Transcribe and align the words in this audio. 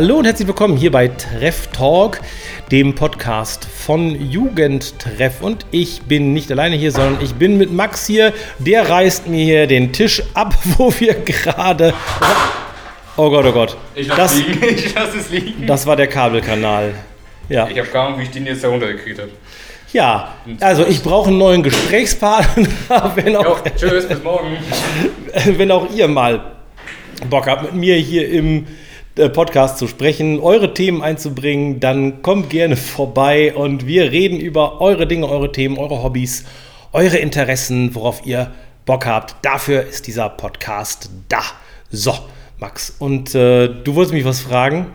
Hallo 0.00 0.18
und 0.18 0.26
herzlich 0.26 0.46
willkommen 0.46 0.76
hier 0.76 0.92
bei 0.92 1.08
Treff 1.08 1.66
Talk, 1.72 2.20
dem 2.70 2.94
Podcast 2.94 3.64
von 3.64 4.30
Jugendtreff. 4.30 5.42
Und 5.42 5.66
ich 5.72 6.02
bin 6.02 6.32
nicht 6.32 6.52
alleine 6.52 6.76
hier, 6.76 6.92
sondern 6.92 7.20
ich 7.20 7.34
bin 7.34 7.58
mit 7.58 7.72
Max 7.72 8.06
hier. 8.06 8.32
Der 8.60 8.88
reißt 8.88 9.26
mir 9.26 9.42
hier 9.44 9.66
den 9.66 9.92
Tisch 9.92 10.22
ab, 10.34 10.54
wo 10.76 10.92
wir 11.00 11.14
gerade. 11.14 11.94
Oh 13.16 13.28
Gott, 13.28 13.44
oh 13.44 13.50
Gott. 13.50 13.76
Ich 13.96 14.06
lasse 14.06 14.18
Das, 14.20 14.34
es 14.34 14.38
liegen. 14.46 14.62
Ich 14.76 14.94
lass 14.94 15.14
es 15.16 15.30
liegen. 15.30 15.66
das 15.66 15.84
war 15.84 15.96
der 15.96 16.06
Kabelkanal. 16.06 16.94
Ja. 17.48 17.66
Ich 17.66 17.76
habe 17.76 17.88
keine 17.88 18.04
Ahnung, 18.04 18.20
wie 18.20 18.22
ich 18.22 18.30
den 18.30 18.46
jetzt 18.46 18.62
da 18.62 18.68
runtergekriegt 18.68 19.18
habe. 19.18 19.30
ja, 19.92 20.32
also 20.60 20.86
ich 20.86 21.02
brauche 21.02 21.30
einen 21.30 21.38
neuen 21.38 21.64
Gesprächspartner, 21.64 22.68
wenn 23.16 23.32
Jo, 23.32 23.40
auch, 23.40 23.64
tschüss, 23.76 24.06
bis 24.06 24.22
morgen. 24.22 24.58
wenn 25.56 25.72
auch 25.72 25.92
ihr 25.92 26.06
mal 26.06 26.52
Bock 27.28 27.48
habt, 27.48 27.64
mit 27.64 27.74
mir 27.74 27.96
hier 27.96 28.30
im 28.30 28.64
Podcast 29.28 29.78
zu 29.78 29.88
sprechen, 29.88 30.38
eure 30.40 30.72
Themen 30.74 31.02
einzubringen, 31.02 31.80
dann 31.80 32.22
kommt 32.22 32.50
gerne 32.50 32.76
vorbei 32.76 33.52
und 33.54 33.86
wir 33.86 34.12
reden 34.12 34.38
über 34.38 34.80
eure 34.80 35.06
Dinge, 35.06 35.28
eure 35.28 35.50
Themen, 35.50 35.76
eure 35.76 36.02
Hobbys, 36.02 36.44
eure 36.92 37.18
Interessen, 37.18 37.94
worauf 37.94 38.24
ihr 38.24 38.52
Bock 38.86 39.04
habt. 39.06 39.34
Dafür 39.44 39.82
ist 39.82 40.06
dieser 40.06 40.28
Podcast 40.28 41.10
da. 41.28 41.42
So, 41.90 42.14
Max, 42.58 42.94
und 42.98 43.34
äh, 43.34 43.68
du 43.68 43.94
wolltest 43.94 44.14
mich 44.14 44.24
was 44.24 44.40
fragen? 44.40 44.86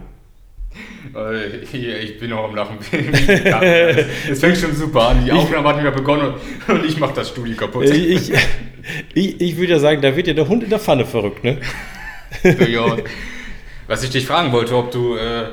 Äh, 1.15 1.57
Ich 2.01 2.19
bin 2.19 2.29
noch 2.31 2.45
am 2.45 2.55
Lachen. 2.55 2.77
Es 4.31 4.39
fängt 4.39 4.57
schon 4.57 4.73
super 4.75 5.09
an. 5.09 5.23
Die 5.25 5.31
Aufnahme 5.31 5.69
hat 5.69 5.79
wieder 5.79 5.91
begonnen 5.91 6.33
und- 6.67 6.73
und 6.75 6.85
ich 6.85 6.97
mache 6.97 7.13
das 7.13 7.29
Studio 7.29 7.55
kaputt. 7.55 7.85
Ich, 7.89 8.31
ich, 9.13 9.41
ich 9.41 9.57
würde 9.57 9.73
ja 9.73 9.79
sagen, 9.79 10.01
da 10.01 10.15
wird 10.15 10.27
ja 10.27 10.33
der 10.33 10.47
Hund 10.47 10.63
in 10.63 10.69
der 10.69 10.79
Pfanne 10.79 11.05
verrückt, 11.05 11.43
ne? 11.43 11.57
ja. 12.69 12.97
Was 13.87 14.03
ich 14.03 14.09
dich 14.09 14.25
fragen 14.25 14.51
wollte, 14.51 14.75
ob 14.75 14.91
du, 14.91 15.15
äh, 15.15 15.47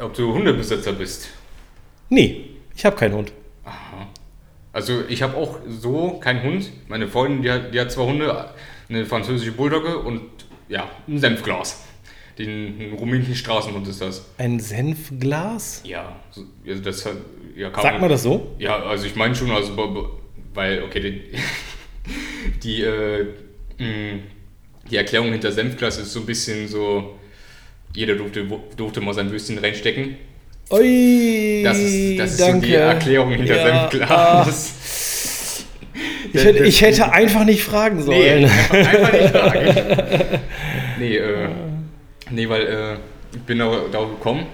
ob 0.00 0.14
du 0.14 0.32
Hundebesitzer 0.34 0.92
bist. 0.92 1.28
Nee, 2.08 2.50
ich 2.74 2.84
habe 2.84 2.96
keinen 2.96 3.14
Hund. 3.14 3.32
Also 4.72 5.02
ich 5.08 5.22
habe 5.22 5.36
auch 5.36 5.58
so 5.68 6.12
keinen 6.18 6.42
Hund. 6.42 6.70
Meine 6.88 7.06
Freundin, 7.06 7.42
die 7.42 7.50
hat, 7.50 7.74
die 7.74 7.78
hat 7.80 7.92
zwei 7.92 8.04
Hunde, 8.04 8.50
eine 8.88 9.04
französische 9.06 9.52
Bulldogge 9.52 9.98
und 9.98 10.22
ja, 10.68 10.88
ein 11.06 11.18
Senfglas. 11.18 11.84
Den 12.38 12.94
rumänischen 12.98 13.34
Straßenhund 13.34 13.86
ist 13.86 14.00
das. 14.00 14.24
Ein 14.38 14.58
Senfglas? 14.58 15.82
Ja, 15.84 16.16
so- 16.30 16.44
also 16.66 16.82
das 16.82 17.04
hat, 17.04 17.16
ja, 17.54 17.70
Sagt 17.78 18.00
man 18.00 18.08
das 18.08 18.22
so? 18.22 18.54
Ja, 18.58 18.76
also 18.82 19.04
ich 19.06 19.14
meine 19.14 19.34
schon, 19.34 19.50
also 19.50 19.76
weil, 20.54 20.82
okay, 20.82 21.00
die, 21.00 21.22
die, 22.62 22.82
äh, 22.82 23.26
mh, 23.78 24.20
die 24.90 24.96
Erklärung 24.96 25.32
hinter 25.32 25.52
Senfglas 25.52 25.98
ist 25.98 26.12
so 26.12 26.20
ein 26.20 26.26
bisschen 26.26 26.68
so, 26.68 27.18
jeder 27.94 28.14
durfte, 28.14 28.46
durfte 28.76 29.00
mal 29.00 29.14
sein 29.14 29.30
Würstchen 29.30 29.58
reinstecken. 29.58 30.16
Ui, 30.70 31.62
Das 31.64 31.78
ist, 31.78 32.18
das 32.18 32.30
ist 32.32 32.40
so 32.40 32.52
die 32.60 32.74
Erklärung 32.74 33.30
hinter 33.32 33.56
Ja, 33.56 33.88
Senfglas. 33.90 34.74
Ich 36.32 36.44
hätte, 36.44 36.64
ich 36.64 36.80
hätte 36.80 37.12
einfach 37.12 37.44
nicht 37.44 37.62
fragen 37.62 37.96
Nee, 37.98 38.02
sollen. 38.04 38.44
einfach, 38.44 38.74
einfach 38.74 39.12
nicht 39.12 39.28
fragen. 39.30 40.40
Nee, 40.98 41.16
äh, 41.16 41.48
nee, 42.30 42.48
weil 42.48 42.62
äh, 42.62 42.94
ich 43.36 43.42
bin 43.42 43.58
darauf 43.58 44.10
gekommen, 44.10 44.46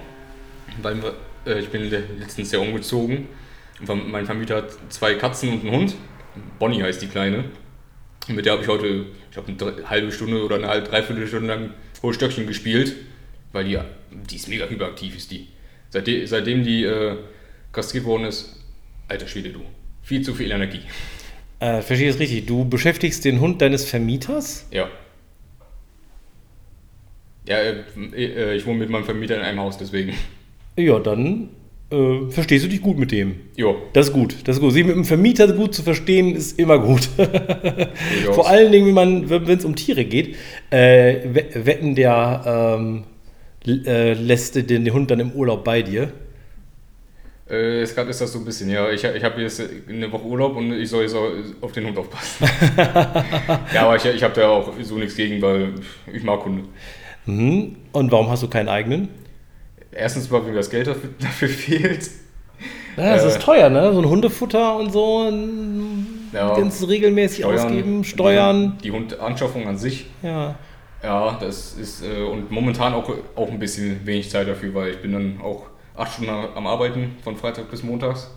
weil 0.81 0.97
äh, 1.45 1.59
ich 1.59 1.69
bin 1.69 1.89
letztens 2.19 2.51
Jahr 2.51 2.61
umgezogen. 2.61 3.27
Mein 3.87 4.25
Vermieter 4.25 4.57
hat 4.57 4.71
zwei 4.89 5.13
Katzen 5.13 5.53
und 5.53 5.61
einen 5.61 5.71
Hund. 5.71 5.95
Bonnie 6.59 6.83
heißt 6.83 7.01
die 7.01 7.07
Kleine. 7.07 7.45
Mit 8.29 8.45
der 8.45 8.53
habe 8.53 8.63
ich 8.63 8.67
heute, 8.67 9.05
ich 9.29 9.31
glaube, 9.31 9.73
eine 9.75 9.89
halbe 9.89 10.11
Stunde 10.11 10.43
oder 10.43 10.57
eine 10.57 10.67
halbe, 10.67 10.87
dreiviertel 10.87 11.27
Stunde 11.27 11.47
lang 11.47 11.73
Hohlstöckchen 12.03 12.47
gespielt. 12.47 12.95
Weil 13.51 13.65
die, 13.65 13.79
die 14.29 14.35
ist 14.35 14.47
mega 14.47 14.67
hyperaktiv, 14.67 15.17
ist 15.17 15.31
die. 15.31 15.47
Seitdem, 15.89 16.27
seitdem 16.27 16.63
die 16.63 16.83
äh, 16.83 17.15
kastriert 17.71 18.05
worden 18.05 18.25
ist, 18.25 18.63
alter 19.07 19.27
Schwede, 19.27 19.49
du. 19.49 19.61
Viel 20.03 20.21
zu 20.21 20.35
viel 20.35 20.51
Energie. 20.51 20.81
Äh, 21.59 21.81
verstehe 21.81 22.09
ich 22.09 22.15
es 22.15 22.19
richtig. 22.19 22.45
Du 22.45 22.65
beschäftigst 22.65 23.25
den 23.25 23.39
Hund 23.39 23.61
deines 23.61 23.85
Vermieters? 23.85 24.67
Ja. 24.71 24.87
Ja, 27.47 27.57
äh, 27.57 27.83
äh, 28.15 28.55
ich 28.55 28.65
wohne 28.65 28.79
mit 28.79 28.89
meinem 28.89 29.05
Vermieter 29.05 29.35
in 29.35 29.41
einem 29.41 29.59
Haus, 29.59 29.77
deswegen. 29.77 30.13
Ja, 30.77 30.99
dann 30.99 31.49
äh, 31.91 32.29
verstehst 32.31 32.65
du 32.65 32.69
dich 32.69 32.81
gut 32.81 32.97
mit 32.97 33.11
dem. 33.11 33.35
Jo. 33.55 33.75
Das 33.93 34.07
ist 34.07 34.13
gut. 34.13 34.35
Das 34.45 34.57
ist 34.57 34.61
gut. 34.61 34.73
Sich 34.73 34.85
mit 34.85 34.95
dem 34.95 35.05
Vermieter 35.05 35.51
gut 35.53 35.73
zu 35.73 35.83
verstehen, 35.83 36.35
ist 36.35 36.59
immer 36.59 36.79
gut. 36.79 37.09
Vor 38.33 38.47
allen 38.49 38.71
Dingen, 38.71 38.95
wenn 38.95 39.57
es 39.57 39.65
um 39.65 39.75
Tiere 39.75 40.05
geht, 40.05 40.35
äh, 40.69 41.15
we- 41.33 41.65
wetten 41.65 41.95
der 41.95 42.77
ähm, 42.77 43.03
äh, 43.85 44.13
lässt 44.13 44.55
den, 44.55 44.67
den 44.67 44.93
Hund 44.93 45.09
dann 45.11 45.19
im 45.19 45.31
Urlaub 45.31 45.63
bei 45.63 45.81
dir. 45.81 46.11
Äh, 47.49 47.79
jetzt 47.79 47.95
gerade 47.95 48.11
ist 48.11 48.21
das 48.21 48.31
so 48.31 48.39
ein 48.39 48.45
bisschen, 48.45 48.69
ja. 48.69 48.91
Ich, 48.91 49.03
ich 49.03 49.23
habe 49.23 49.41
jetzt 49.41 49.59
eine 49.89 50.11
Woche 50.11 50.23
Urlaub 50.25 50.55
und 50.55 50.71
ich 50.73 50.87
soll 50.87 51.03
jetzt 51.03 51.15
auf 51.61 51.71
den 51.71 51.87
Hund 51.87 51.97
aufpassen. 51.97 52.45
ja, 53.73 53.81
aber 53.87 53.95
ich, 53.95 54.05
ich 54.05 54.21
habe 54.23 54.35
da 54.39 54.47
auch 54.49 54.71
so 54.83 54.95
nichts 54.97 55.15
gegen, 55.15 55.41
weil 55.41 55.69
ich 56.13 56.21
mag 56.23 56.45
Hunde. 56.45 56.63
Mhm. 57.25 57.75
Und 57.91 58.11
warum 58.11 58.29
hast 58.29 58.43
du 58.43 58.47
keinen 58.47 58.69
eigenen? 58.69 59.09
Erstens 59.91 60.29
mal, 60.29 60.41
weil 60.43 60.51
mir 60.51 60.57
das 60.57 60.69
Geld 60.69 60.87
dafür, 60.87 61.09
dafür 61.19 61.49
fehlt. 61.49 62.09
Ja, 62.97 63.13
das 63.15 63.23
Äh, 63.23 63.27
ist 63.29 63.41
teuer, 63.41 63.69
ne? 63.69 63.93
So 63.93 63.99
ein 63.99 64.09
Hundefutter 64.09 64.75
und 64.75 64.91
so. 64.91 65.31
Ja. 66.33 66.55
Ganz 66.55 66.85
regelmäßig 66.87 67.45
ausgeben, 67.45 68.03
Steuern. 68.03 68.77
Die, 68.79 68.83
die 68.83 68.91
Hundanschaffung 68.91 69.67
an 69.67 69.77
sich. 69.77 70.07
Ja. 70.21 70.55
Ja, 71.01 71.37
das 71.39 71.73
ist 71.75 72.03
äh, 72.03 72.21
und 72.23 72.51
momentan 72.51 72.93
auch, 72.93 73.09
auch 73.35 73.49
ein 73.49 73.59
bisschen 73.59 74.05
wenig 74.05 74.29
Zeit 74.29 74.47
dafür, 74.49 74.73
weil 74.75 74.89
ich 74.91 75.01
bin 75.01 75.13
dann 75.13 75.39
auch 75.41 75.67
acht 75.95 76.11
Stunden 76.13 76.29
am 76.29 76.67
Arbeiten 76.67 77.15
von 77.23 77.37
Freitag 77.37 77.71
bis 77.71 77.83
Montags 77.83 78.29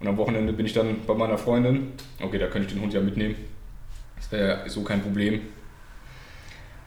und 0.00 0.06
am 0.08 0.18
Wochenende 0.18 0.52
bin 0.52 0.66
ich 0.66 0.74
dann 0.74 0.98
bei 1.06 1.14
meiner 1.14 1.38
Freundin. 1.38 1.92
Okay, 2.22 2.38
da 2.38 2.46
könnte 2.48 2.68
ich 2.68 2.74
den 2.74 2.82
Hund 2.82 2.92
ja 2.92 3.00
mitnehmen. 3.00 3.36
Das 4.16 4.30
wäre 4.32 4.68
so 4.68 4.82
kein 4.82 5.00
Problem. 5.00 5.40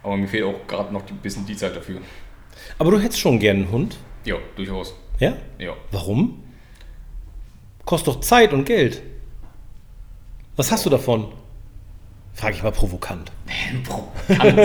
Aber 0.03 0.17
mir 0.17 0.27
fehlt 0.27 0.43
auch 0.43 0.67
gerade 0.67 0.93
noch 0.93 1.01
ein 1.09 1.17
bisschen 1.17 1.45
die 1.47 1.55
Zeit 1.55 1.75
dafür. 1.75 1.97
Aber 2.79 2.91
du 2.91 2.99
hättest 2.99 3.19
schon 3.19 3.39
gern 3.39 3.57
einen 3.57 3.71
Hund. 3.71 3.97
Ja, 4.25 4.35
durchaus. 4.55 4.93
Ja? 5.19 5.35
Ja. 5.57 5.73
Warum? 5.91 6.43
Kostet 7.85 8.07
doch 8.07 8.19
Zeit 8.21 8.53
und 8.53 8.65
Geld. 8.65 9.01
Was 10.55 10.71
hast 10.71 10.85
du 10.85 10.89
davon? 10.89 11.27
Frage 12.33 12.55
ich 12.55 12.63
mal 12.63 12.71
provokant. 12.71 13.31
Provokant. 13.83 14.59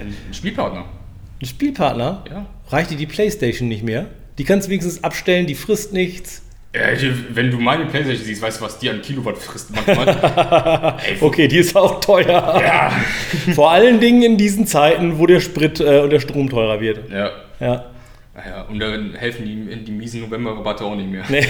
Ein 0.00 0.14
Spielpartner. 0.32 0.84
Ein 1.40 1.46
Spielpartner? 1.46 2.24
Ja. 2.30 2.46
Reicht 2.68 2.90
dir 2.90 2.96
die 2.96 3.06
Playstation 3.06 3.68
nicht 3.68 3.82
mehr? 3.82 4.06
Die 4.38 4.44
kannst 4.44 4.66
du 4.68 4.70
wenigstens 4.70 5.04
abstellen, 5.04 5.46
die 5.46 5.54
frisst 5.54 5.92
nichts. 5.92 6.42
Ja, 6.74 6.82
Wenn 7.30 7.50
du 7.50 7.58
meine 7.58 7.86
Playstation 7.86 8.26
siehst, 8.26 8.42
weißt 8.42 8.60
du, 8.60 8.64
was 8.64 8.78
die 8.78 8.90
an 8.90 9.00
Kilowatt 9.00 9.38
frisst 9.38 9.70
manchmal. 9.74 10.96
Ey, 11.06 11.16
Okay, 11.20 11.48
die 11.48 11.58
ist 11.58 11.74
auch 11.74 12.00
teuer. 12.00 12.26
Ja. 12.26 12.92
Vor 13.54 13.70
allen 13.72 14.00
Dingen 14.00 14.22
in 14.22 14.36
diesen 14.36 14.66
Zeiten, 14.66 15.18
wo 15.18 15.26
der 15.26 15.40
Sprit 15.40 15.80
äh, 15.80 16.00
und 16.00 16.10
der 16.10 16.20
Strom 16.20 16.48
teurer 16.50 16.80
wird. 16.80 17.10
ja. 17.10 17.30
Ja. 17.60 17.86
Ja, 18.46 18.62
und 18.62 18.78
dann 18.78 19.14
helfen 19.16 19.44
die, 19.44 19.84
die 19.84 19.90
miesen 19.90 20.20
November-Rabatte 20.20 20.84
auch 20.84 20.94
nicht 20.94 21.10
mehr. 21.10 21.24
Nee. 21.28 21.38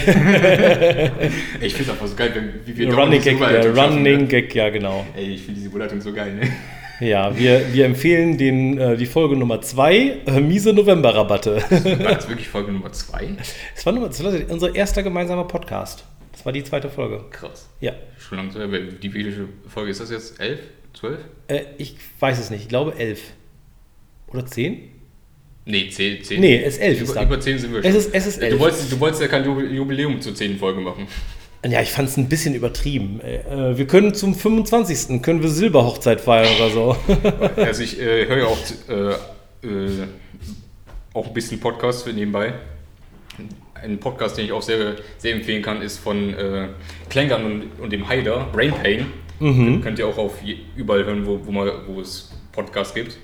Ey, 1.59 1.67
ich 1.67 1.75
finde 1.75 1.85
das 1.85 1.89
einfach 1.91 2.07
so 2.07 2.15
geil, 2.15 2.31
wenn, 2.33 2.53
wie 2.65 2.75
wir 2.75 2.91
Running 2.91 3.21
Gag, 3.21 3.35
überall 3.35 3.53
ja, 3.53 3.61
schaffen, 3.61 3.79
Running 3.97 4.21
ne? 4.21 4.25
Gag, 4.27 4.55
ja 4.55 4.69
genau. 4.69 5.05
Ey, 5.15 5.33
ich 5.35 5.41
finde 5.41 5.59
diese 5.59 5.67
Überleitung 5.67 6.01
so 6.01 6.11
geil, 6.11 6.33
ne? 6.33 6.49
Ja, 6.99 7.37
wir, 7.37 7.73
wir 7.73 7.85
empfehlen 7.85 8.37
den, 8.37 8.77
äh, 8.77 8.97
die 8.97 9.05
Folge 9.05 9.35
Nummer 9.37 9.61
2, 9.61 9.97
äh, 10.25 10.39
miese 10.41 10.73
Novemberrabatte. 10.73 11.55
War 11.69 12.15
das 12.15 12.27
wirklich 12.29 12.47
Folge 12.49 12.71
Nummer 12.71 12.91
2? 12.91 13.29
Das 13.75 13.85
war, 13.85 13.93
Nummer, 13.93 14.07
das 14.07 14.23
war 14.23 14.33
unser 14.49 14.75
erster 14.75 15.01
gemeinsamer 15.03 15.45
Podcast. 15.45 16.03
Das 16.33 16.45
war 16.45 16.51
die 16.51 16.63
zweite 16.63 16.89
Folge. 16.89 17.23
Krass. 17.31 17.69
Ja. 17.79 17.93
Schon 18.17 18.37
lange 18.37 18.51
so. 18.51 18.59
Die 18.59 19.13
welche 19.13 19.45
Folge 19.67 19.91
ist 19.91 20.01
das 20.01 20.09
jetzt? 20.11 20.39
11? 20.39 20.59
12? 20.93 21.19
Äh, 21.47 21.61
ich 21.77 21.95
weiß 22.19 22.39
es 22.39 22.49
nicht. 22.49 22.63
Ich 22.63 22.69
glaube 22.69 22.93
11. 22.97 23.21
Oder 24.27 24.45
10? 24.45 24.79
Nee, 25.65 25.89
10. 25.89 26.23
10. 26.23 26.39
Nee, 26.41 26.61
es 26.63 26.75
ist 26.75 26.81
11 26.81 27.01
ist 27.01 27.11
Über, 27.11 27.23
über 27.23 27.39
10 27.39 27.59
sind 27.59 27.71
wir 27.73 27.79
Es 27.79 27.85
schon. 27.87 27.95
ist- 27.95 28.13
es 28.13 28.27
ist 28.27 28.41
Du 28.41 28.45
11. 28.45 28.59
wolltest, 28.59 28.91
du 28.91 28.99
wolltest 28.99 29.21
ja 29.21 29.27
kein 29.27 29.43
Jubi- 29.45 29.69
Jubiläum 29.69 30.19
zur 30.21 30.33
10. 30.35 30.57
Folge 30.57 30.81
machen. 30.81 31.07
Ja, 31.65 31.81
ich 31.81 31.91
fand 31.91 32.07
es 32.07 32.15
ein 32.15 32.29
bisschen 32.29 32.55
übertrieben. 32.55 33.19
Äh, 33.21 33.77
wir 33.77 33.85
können 33.85 34.13
zum 34.13 34.33
25. 34.33 35.21
können 35.21 35.41
wir 35.41 35.49
Silberhochzeit 35.49 36.21
feiern 36.21 36.47
oder 36.55 36.69
so. 36.69 36.95
Also 37.57 37.83
ich 37.83 37.99
äh, 37.99 38.27
höre 38.27 38.37
ja 38.37 38.45
auch, 38.45 38.57
äh, 38.87 39.67
äh, 39.67 40.07
auch 41.13 41.27
ein 41.27 41.33
bisschen 41.33 41.59
Podcast 41.59 42.03
für 42.03 42.13
nebenbei. 42.13 42.53
Ein 43.73 43.99
Podcast, 43.99 44.37
den 44.37 44.45
ich 44.45 44.51
auch 44.51 44.61
sehr, 44.61 44.95
sehr 45.17 45.33
empfehlen 45.35 45.61
kann, 45.61 45.81
ist 45.81 45.97
von 45.97 46.33
äh, 46.33 46.67
Klängern 47.09 47.45
und, 47.45 47.63
und 47.79 47.91
dem 47.91 48.07
Haider, 48.07 48.47
Brain 48.53 48.71
Pain. 48.71 49.07
Könnt 49.81 49.99
ihr 49.99 50.07
auch 50.07 50.17
auf 50.17 50.33
überall 50.75 51.05
hören, 51.05 51.25
wo, 51.25 51.39
wo, 51.45 51.51
man, 51.51 51.71
wo 51.87 52.01
es 52.01 52.29
Podcasts 52.51 52.93
gibt. 52.93 53.17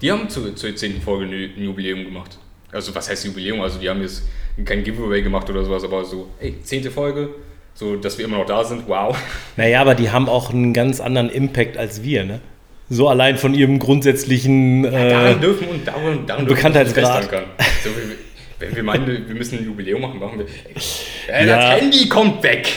Die 0.00 0.10
haben 0.10 0.28
zu, 0.30 0.54
zur 0.54 0.74
10. 0.74 1.02
Folge 1.02 1.26
ein 1.26 1.62
Jubiläum 1.62 2.04
gemacht. 2.04 2.38
Also 2.72 2.94
was 2.94 3.10
heißt 3.10 3.26
Jubiläum? 3.26 3.60
Also 3.60 3.78
die 3.78 3.88
haben 3.88 4.00
jetzt 4.00 4.22
kein 4.64 4.82
Giveaway 4.82 5.22
gemacht 5.22 5.48
oder 5.50 5.64
sowas, 5.64 5.84
aber 5.84 6.04
so, 6.04 6.28
ey, 6.40 6.54
10. 6.62 6.90
Folge, 6.90 7.28
so 7.78 7.94
dass 7.94 8.18
wir 8.18 8.24
immer 8.24 8.38
noch 8.38 8.46
da 8.46 8.64
sind, 8.64 8.88
wow. 8.88 9.16
naja, 9.56 9.80
aber 9.80 9.94
die 9.94 10.10
haben 10.10 10.28
auch 10.28 10.52
einen 10.52 10.72
ganz 10.72 11.00
anderen 11.00 11.30
Impact 11.30 11.76
als 11.76 12.02
wir, 12.02 12.24
ne? 12.24 12.40
So 12.90 13.08
allein 13.08 13.36
von 13.36 13.54
ihrem 13.54 13.78
grundsätzlichen 13.78 14.82
Ja, 14.84 14.90
äh, 14.90 15.10
daran 15.10 15.40
dürfen 15.40 15.68
und 15.68 15.86
daran, 15.86 16.26
daran 16.26 16.46
Bekanntheitsgrad. 16.46 17.30
dürfen. 17.30 17.46
So, 17.84 17.90
wenn 18.58 18.74
wir 18.74 18.82
meinen, 18.82 19.06
wir 19.06 19.34
müssen 19.34 19.58
ein 19.58 19.64
Jubiläum 19.64 20.00
machen, 20.00 20.18
machen 20.18 20.40
wir. 20.40 20.46
Äh, 21.32 21.46
Ja. 21.46 21.56
Das 21.56 21.80
Handy 21.80 22.08
kommt 22.08 22.42
weg! 22.42 22.68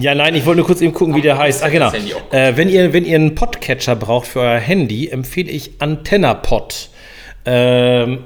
Ja, 0.00 0.14
nein, 0.14 0.34
ich 0.36 0.46
wollte 0.46 0.58
nur 0.58 0.66
kurz 0.66 0.80
eben 0.82 0.92
gucken, 0.92 1.14
wie 1.16 1.20
der 1.20 1.36
heißt. 1.36 1.64
Ah, 1.64 1.68
genau. 1.68 1.92
Äh, 2.30 2.52
wenn, 2.56 2.68
ihr, 2.68 2.92
wenn 2.92 3.04
ihr 3.04 3.16
einen 3.16 3.34
Podcatcher 3.34 3.96
braucht 3.96 4.28
für 4.28 4.40
euer 4.40 4.58
Handy, 4.58 5.08
empfehle 5.08 5.50
ich 5.50 5.72
AntennaPod. 5.80 6.90
Ähm, 7.44 8.20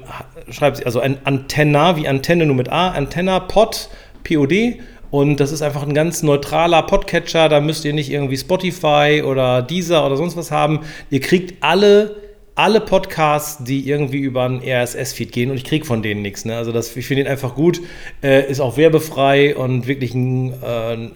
schreibt 0.51 0.77
sie, 0.77 0.85
also 0.85 0.99
ein 0.99 1.17
Antenna 1.23 1.97
wie 1.97 2.07
Antenne 2.07 2.45
nur 2.45 2.55
mit 2.55 2.69
A, 2.69 2.91
AntennaPod, 2.91 3.89
P-O-D. 4.23 4.79
Und 5.11 5.39
das 5.39 5.51
ist 5.51 5.61
einfach 5.61 5.83
ein 5.83 5.93
ganz 5.93 6.23
neutraler 6.23 6.83
Podcatcher. 6.83 7.49
Da 7.49 7.59
müsst 7.59 7.85
ihr 7.85 7.93
nicht 7.93 8.11
irgendwie 8.11 8.37
Spotify 8.37 9.23
oder 9.25 9.61
Deezer 9.61 10.05
oder 10.05 10.17
sonst 10.17 10.37
was 10.37 10.51
haben. 10.51 10.81
Ihr 11.09 11.19
kriegt 11.19 11.63
alle 11.63 12.15
alle 12.59 12.81
Podcasts, 12.81 13.63
die 13.63 13.87
irgendwie 13.87 14.17
über 14.17 14.43
einen 14.43 14.61
RSS-Feed 14.61 15.31
gehen 15.31 15.49
und 15.49 15.55
ich 15.55 15.63
kriege 15.63 15.85
von 15.85 16.03
denen 16.03 16.21
nichts. 16.21 16.43
Ne? 16.43 16.57
Also 16.57 16.73
das, 16.73 16.93
ich 16.93 17.07
finde 17.07 17.23
ihn 17.23 17.27
einfach 17.29 17.55
gut, 17.55 17.79
äh, 18.21 18.51
ist 18.51 18.59
auch 18.59 18.75
werbefrei 18.75 19.55
und 19.55 19.87
wirklich 19.87 20.13
ein, 20.13 20.51
äh, 20.61 20.93
ein 20.93 21.11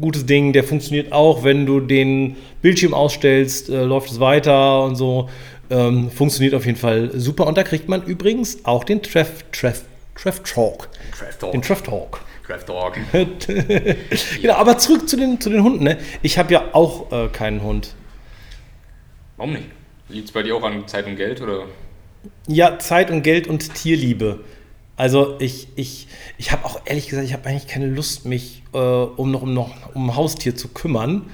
gutes 0.00 0.26
Ding. 0.26 0.52
Der 0.52 0.64
funktioniert 0.64 1.12
auch, 1.12 1.44
wenn 1.44 1.66
du 1.66 1.78
den 1.78 2.34
Bildschirm 2.62 2.94
ausstellst, 2.94 3.70
äh, 3.70 3.84
läuft 3.84 4.10
es 4.10 4.18
weiter 4.18 4.82
und 4.82 4.96
so. 4.96 5.28
Ähm, 5.70 6.10
funktioniert 6.10 6.54
auf 6.54 6.66
jeden 6.66 6.78
Fall 6.78 7.12
super. 7.14 7.46
Und 7.46 7.56
da 7.56 7.62
kriegt 7.62 7.88
man 7.88 8.02
übrigens 8.02 8.64
auch 8.64 8.82
den 8.82 9.00
Treff, 9.00 9.44
Treff, 9.52 9.84
Treff 10.16 10.40
Talk. 10.42 10.88
Draft 11.16 11.38
Talk. 11.38 11.52
Den 11.52 11.62
Treff 11.62 11.82
Talk. 11.82 12.20
Draft 12.48 12.66
Talk. 12.66 12.98
genau, 14.40 14.54
aber 14.54 14.78
zurück 14.78 15.08
zu 15.08 15.16
den, 15.16 15.40
zu 15.40 15.50
den 15.50 15.62
Hunden. 15.62 15.84
Ne? 15.84 15.98
Ich 16.22 16.38
habe 16.38 16.52
ja 16.52 16.70
auch 16.72 17.12
äh, 17.12 17.28
keinen 17.28 17.62
Hund. 17.62 17.94
Warum 19.36 19.52
nicht? 19.52 19.66
Liegt 20.08 20.26
es 20.26 20.32
bei 20.32 20.42
dir 20.42 20.56
auch 20.56 20.62
an 20.62 20.88
Zeit 20.88 21.06
und 21.06 21.16
Geld 21.16 21.42
oder? 21.42 21.66
Ja, 22.46 22.78
Zeit 22.78 23.10
und 23.10 23.22
Geld 23.22 23.46
und 23.46 23.74
Tierliebe. 23.74 24.40
Also 24.96 25.36
ich, 25.38 25.68
ich, 25.76 26.08
ich 26.38 26.50
habe 26.50 26.64
auch 26.64 26.80
ehrlich 26.86 27.08
gesagt, 27.08 27.26
ich 27.26 27.34
habe 27.34 27.46
eigentlich 27.48 27.68
keine 27.68 27.86
Lust, 27.86 28.24
mich 28.24 28.62
äh, 28.72 28.78
um 28.78 29.30
noch 29.30 29.42
um 29.42 29.54
noch 29.54 29.94
um 29.94 30.10
ein 30.10 30.16
Haustier 30.16 30.56
zu 30.56 30.68
kümmern. 30.68 31.30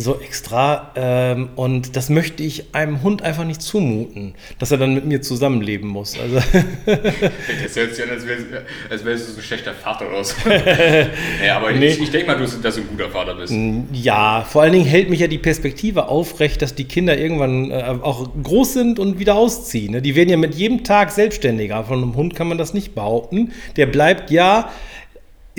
So 0.00 0.18
extra. 0.20 0.92
Ähm, 0.96 1.50
und 1.56 1.94
das 1.94 2.08
möchte 2.08 2.42
ich 2.42 2.74
einem 2.74 3.02
Hund 3.02 3.20
einfach 3.22 3.44
nicht 3.44 3.60
zumuten, 3.60 4.34
dass 4.58 4.70
er 4.70 4.78
dann 4.78 4.94
mit 4.94 5.04
mir 5.04 5.20
zusammenleben 5.20 5.88
muss. 5.88 6.18
Also 6.18 6.36
Das 6.86 7.76
hört 7.76 7.94
sich 7.94 8.02
an, 8.04 8.10
als 8.10 8.26
wärst 8.26 8.46
als 8.88 9.04
wärst 9.04 9.28
du 9.28 9.32
so 9.32 9.38
ein 9.40 9.42
schlechter 9.42 9.74
Vater 9.74 10.08
oder 10.08 10.24
so. 10.24 10.34
ja, 11.44 11.56
aber 11.58 11.72
Nee. 11.72 11.88
ich, 11.88 12.00
ich 12.00 12.10
denke 12.10 12.26
mal, 12.28 12.38
du, 12.38 12.46
dass 12.46 12.74
du 12.76 12.80
ein 12.80 12.88
guter 12.88 13.10
Vater 13.10 13.34
bist. 13.34 13.52
ja, 13.92 14.42
vor 14.48 14.62
allen 14.62 14.72
Dingen 14.72 14.86
hält 14.86 15.10
mich 15.10 15.20
ja 15.20 15.26
die 15.26 15.38
Perspektive 15.38 16.08
aufrecht, 16.08 16.62
dass 16.62 16.74
die 16.74 16.84
Kinder 16.84 17.18
irgendwann 17.18 17.70
äh, 17.70 17.82
auch 18.00 18.28
groß 18.42 18.72
sind 18.72 18.98
und 18.98 19.18
wieder 19.18 19.34
ausziehen. 19.34 19.92
Ne? 19.92 20.02
Die 20.02 20.14
werden 20.14 20.30
ja 20.30 20.36
mit 20.38 20.54
jedem 20.54 20.82
Tag 20.82 21.10
selbstständiger. 21.10 21.84
Von 21.84 22.02
einem 22.02 22.14
Hund 22.16 22.34
kann 22.34 22.48
man 22.48 22.56
das 22.56 22.72
nicht 22.72 22.94
behaupten. 22.94 23.52
Der 23.76 23.84
bleibt 23.86 24.30
ja 24.30 24.70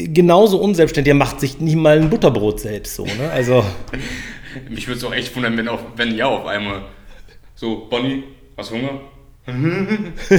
genauso 0.07 0.57
unselbstständig. 0.59 1.09
Der 1.09 1.15
macht 1.15 1.39
sich 1.39 1.59
nicht 1.59 1.75
mal 1.75 1.97
ein 1.99 2.09
Butterbrot 2.09 2.59
selbst 2.59 2.95
so. 2.95 3.05
Ne? 3.05 3.29
Also 3.33 3.63
Mich 4.69 4.87
würde 4.87 4.97
es 4.97 5.03
auch 5.05 5.13
echt 5.13 5.35
wundern, 5.35 5.55
wenn, 5.57 5.67
auf, 5.67 5.79
wenn 5.95 6.15
ja 6.15 6.25
auf 6.25 6.45
einmal 6.45 6.81
so, 7.55 7.87
Bonnie, 7.89 8.23
hast 8.57 8.71
du 8.71 8.75
Hunger? 8.75 9.01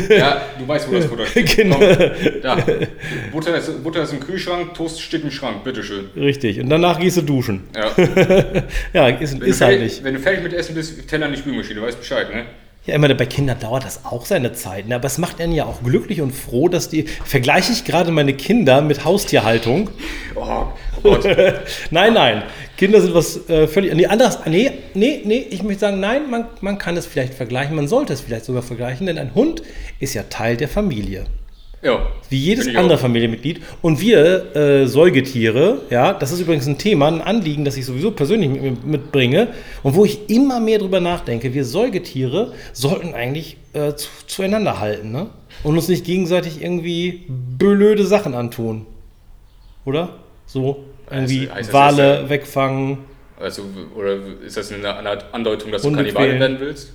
ja, 0.08 0.42
du 0.58 0.66
weißt, 0.68 0.88
wo 0.88 0.94
das 0.94 1.06
Futter 1.06 1.26
steht. 1.26 1.56
Genau. 1.56 1.76
Komm, 1.76 1.96
da. 2.42 2.56
Butter 3.32 3.56
ist, 3.58 3.82
Butter 3.82 4.02
ist 4.04 4.12
im 4.12 4.20
Kühlschrank, 4.20 4.74
Toast 4.74 5.00
steht 5.02 5.24
im 5.24 5.30
Schrank, 5.32 5.64
bitteschön. 5.64 6.06
richtig. 6.16 6.60
Und 6.60 6.70
danach 6.70 7.00
gehst 7.00 7.16
du 7.16 7.22
duschen. 7.22 7.64
Ja. 7.74 7.90
Ja, 8.92 9.08
ist, 9.08 9.40
Wenn, 9.40 9.48
ist 9.48 9.60
du 9.60 9.64
halt 9.64 9.80
nicht. 9.82 10.04
wenn 10.04 10.14
du 10.14 10.20
fertig 10.20 10.44
mit 10.44 10.52
Essen 10.52 10.74
bist, 10.76 11.08
Teller 11.08 11.26
in 11.26 11.32
die 11.32 11.38
Spülmaschine, 11.38 11.80
du 11.80 11.86
weißt 11.86 11.98
Bescheid, 11.98 12.32
ne? 12.32 12.44
Ja, 12.84 12.96
immer 12.96 13.14
bei 13.14 13.26
Kindern 13.26 13.60
dauert 13.60 13.84
das 13.84 14.04
auch 14.04 14.26
seine 14.26 14.54
Zeit. 14.54 14.88
Ne? 14.88 14.96
Aber 14.96 15.06
es 15.06 15.16
macht 15.16 15.40
einen 15.40 15.52
ja 15.52 15.66
auch 15.66 15.84
glücklich 15.84 16.20
und 16.20 16.32
froh, 16.32 16.68
dass 16.68 16.88
die. 16.88 17.04
Vergleiche 17.24 17.72
ich 17.72 17.84
gerade 17.84 18.10
meine 18.10 18.34
Kinder 18.34 18.82
mit 18.82 19.04
Haustierhaltung. 19.04 19.90
Oh, 20.34 20.66
oh. 21.04 21.18
Nein, 21.90 22.14
nein. 22.14 22.42
Kinder 22.78 23.02
sind 23.02 23.14
was 23.14 23.48
äh, 23.50 23.68
völlig. 23.68 23.94
Nee, 23.94 24.06
anders. 24.06 24.38
Nee, 24.46 24.72
nee, 24.94 25.20
nee. 25.24 25.46
Ich 25.50 25.62
möchte 25.62 25.80
sagen, 25.80 26.00
nein, 26.00 26.30
man, 26.30 26.46
man 26.62 26.78
kann 26.78 26.96
es 26.96 27.04
vielleicht 27.04 27.34
vergleichen. 27.34 27.76
Man 27.76 27.86
sollte 27.86 28.14
es 28.14 28.22
vielleicht 28.22 28.46
sogar 28.46 28.62
vergleichen, 28.62 29.06
denn 29.06 29.18
ein 29.18 29.34
Hund 29.34 29.62
ist 30.00 30.14
ja 30.14 30.22
Teil 30.24 30.56
der 30.56 30.68
Familie. 30.68 31.26
Ja. 31.82 32.06
Wie 32.30 32.38
jedes 32.38 32.68
andere 32.68 32.94
auch. 32.94 33.00
Familienmitglied. 33.00 33.60
Und 33.82 34.00
wir 34.00 34.54
äh, 34.54 34.86
Säugetiere, 34.86 35.80
ja, 35.90 36.12
das 36.12 36.30
ist 36.30 36.40
übrigens 36.40 36.66
ein 36.68 36.78
Thema, 36.78 37.08
ein 37.08 37.20
Anliegen, 37.20 37.64
das 37.64 37.76
ich 37.76 37.84
sowieso 37.84 38.12
persönlich 38.12 38.48
mit 38.50 38.86
mitbringe 38.86 39.48
und 39.82 39.96
wo 39.96 40.04
ich 40.04 40.30
immer 40.30 40.60
mehr 40.60 40.78
drüber 40.78 41.00
nachdenke. 41.00 41.52
Wir 41.52 41.64
Säugetiere 41.64 42.52
sollten 42.72 43.14
eigentlich 43.14 43.56
äh, 43.72 43.94
zu, 43.94 44.08
zueinander 44.26 44.78
halten, 44.78 45.10
ne? 45.10 45.26
Und 45.64 45.76
uns 45.76 45.88
nicht 45.88 46.04
gegenseitig 46.04 46.62
irgendwie 46.62 47.24
blöde 47.28 48.06
Sachen 48.06 48.34
antun. 48.34 48.86
Oder? 49.84 50.10
So. 50.46 50.84
Irgendwie 51.10 51.50
heißt 51.50 51.68
das 51.68 51.74
Wale 51.74 52.20
jetzt, 52.20 52.30
wegfangen. 52.30 52.98
Also, 53.38 53.62
oder 53.96 54.18
ist 54.46 54.56
das 54.56 54.72
eine 54.72 54.94
Andeutung, 55.32 55.72
dass 55.72 55.82
du 55.82 55.92
Kannibale 55.92 56.38
werden 56.38 56.58
willst? 56.60 56.92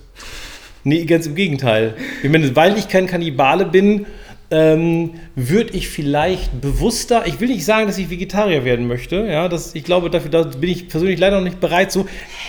Nee, 0.84 1.04
ganz 1.04 1.26
im 1.26 1.34
Gegenteil. 1.34 1.94
Ich 2.22 2.30
meine, 2.30 2.54
weil 2.56 2.78
ich 2.78 2.88
kein 2.88 3.06
Kannibale 3.06 3.66
bin, 3.66 4.06
ähm, 4.50 5.14
würde 5.34 5.74
ich 5.74 5.88
vielleicht 5.88 6.60
bewusster, 6.60 7.26
ich 7.26 7.38
will 7.40 7.48
nicht 7.48 7.64
sagen, 7.64 7.86
dass 7.86 7.98
ich 7.98 8.08
Vegetarier 8.08 8.64
werden 8.64 8.86
möchte, 8.86 9.26
ja, 9.26 9.48
das, 9.48 9.74
ich 9.74 9.84
glaube, 9.84 10.08
dafür 10.08 10.30
da 10.30 10.42
bin 10.42 10.70
ich 10.70 10.88
persönlich 10.88 11.18
leider 11.18 11.36
noch 11.36 11.44
nicht 11.44 11.60
bereit 11.60 11.92
zu. 11.92 12.06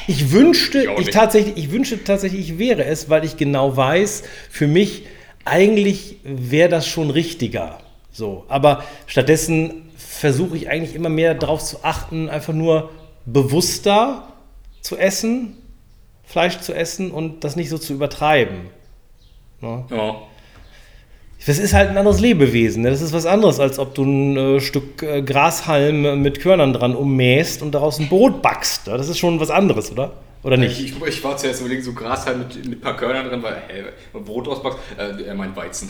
Ich 0.08 0.32
wünschte, 0.32 0.84
Ich 0.98 1.08
ich, 1.08 1.10
tatsächlich, 1.10 1.58
ich 1.58 1.72
wünschte 1.72 2.04
tatsächlich, 2.04 2.52
ich 2.52 2.60
wäre 2.60 2.86
es, 2.86 3.10
weil 3.10 3.26
ich 3.26 3.36
genau 3.36 3.76
weiß, 3.76 4.24
für 4.50 4.68
mich 4.68 5.06
eigentlich 5.44 6.18
wäre 6.24 6.70
das 6.70 6.88
schon 6.88 7.10
richtiger. 7.10 7.80
So, 8.12 8.46
aber 8.48 8.84
stattdessen 9.06 9.90
versuche 9.98 10.56
ich 10.56 10.70
eigentlich 10.70 10.96
immer 10.96 11.10
mehr 11.10 11.34
darauf 11.34 11.64
zu 11.64 11.84
achten, 11.84 12.30
einfach 12.30 12.54
nur 12.54 12.92
bewusster 13.26 14.24
zu 14.82 14.98
essen, 14.98 15.58
Fleisch 16.24 16.60
zu 16.60 16.74
essen 16.74 17.12
und 17.12 17.44
das 17.44 17.56
nicht 17.56 17.70
so 17.70 17.78
zu 17.78 17.94
übertreiben. 17.94 18.70
Ne? 19.62 19.86
Ja. 19.90 20.16
Das 21.46 21.58
ist 21.58 21.74
halt 21.74 21.90
ein 21.90 21.98
anderes 21.98 22.20
Lebewesen. 22.20 22.84
Ne? 22.84 22.90
Das 22.90 23.02
ist 23.02 23.14
was 23.14 23.26
anderes, 23.26 23.60
als 23.60 23.80
ob 23.80 23.96
du 23.96 24.04
ein 24.04 24.38
äh, 24.38 24.60
Stück 24.60 25.02
äh, 25.02 25.22
Grashalm 25.22 26.22
mit 26.22 26.40
Körnern 26.42 26.74
dran 26.74 26.96
ummähst 26.96 27.62
und 27.62 27.72
daraus 27.74 27.98
ein 28.00 28.10
Brot 28.10 28.42
backst. 28.42 28.88
Ne? 28.88 28.98
Das 28.98 29.08
ist 29.08 29.18
schon 29.20 29.40
was 29.40 29.50
anderes, 29.50 29.92
oder? 29.92 30.14
Oder 30.44 30.58
nicht? 30.58 30.80
Ich, 30.80 31.02
ich 31.06 31.24
war 31.24 31.36
zuerst 31.38 31.60
überlegen, 31.62 31.82
so 31.82 31.94
Gras 31.94 32.26
halt 32.26 32.38
mit, 32.40 32.66
mit 32.66 32.78
ein 32.80 32.82
paar 32.82 32.96
Körnern 32.96 33.28
drin, 33.30 33.42
weil, 33.44 33.56
hä, 33.68 34.20
Brot 34.20 34.48
ausbackst, 34.48 34.80
äh, 34.98 35.24
er 35.24 35.36
meint 35.36 35.56
Weizen. 35.56 35.90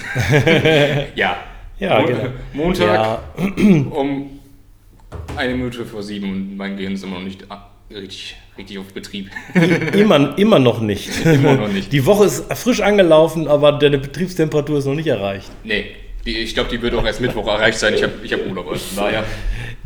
ja. 1.15 1.38
Ja, 1.79 2.00
Mon- 2.00 2.07
genau. 2.07 2.23
Montag 2.53 2.93
Ja. 2.93 3.19
um 3.91 4.39
eine 5.35 5.53
Minute 5.53 5.85
vor 5.85 6.03
sieben 6.03 6.29
und 6.31 6.57
mein 6.57 6.75
Gehirn 6.77 6.93
ist 6.93 7.03
immer 7.03 7.17
noch 7.19 7.23
nicht 7.23 7.45
ah, 7.50 7.68
richtig, 7.91 8.36
richtig 8.58 8.77
auf 8.79 8.93
Betrieb. 8.93 9.29
immer, 9.93 10.38
immer 10.38 10.60
noch 10.60 10.81
nicht. 10.81 11.10
Immer 11.25 11.55
noch 11.55 11.67
nicht. 11.67 11.91
Die 11.91 12.05
Woche 12.05 12.25
ist 12.25 12.51
frisch 12.53 12.81
angelaufen, 12.81 13.48
aber 13.48 13.74
deine 13.74 13.98
Betriebstemperatur 13.98 14.79
ist 14.79 14.86
noch 14.86 14.96
nicht 14.96 15.08
erreicht. 15.08 15.50
nee, 15.63 15.86
die, 16.25 16.38
ich 16.38 16.53
glaube, 16.53 16.69
die 16.69 16.81
wird 16.81 16.93
auch 16.96 17.05
erst 17.05 17.22
Mittwoch 17.22 17.48
erreicht 17.48 17.79
sein. 17.79 17.93
Ich 17.93 18.03
habe 18.03 18.13
ich 18.24 18.34
hab 18.34 18.46
Urlaub. 18.46 18.67
Also 18.67 18.84
daher, 18.96 19.24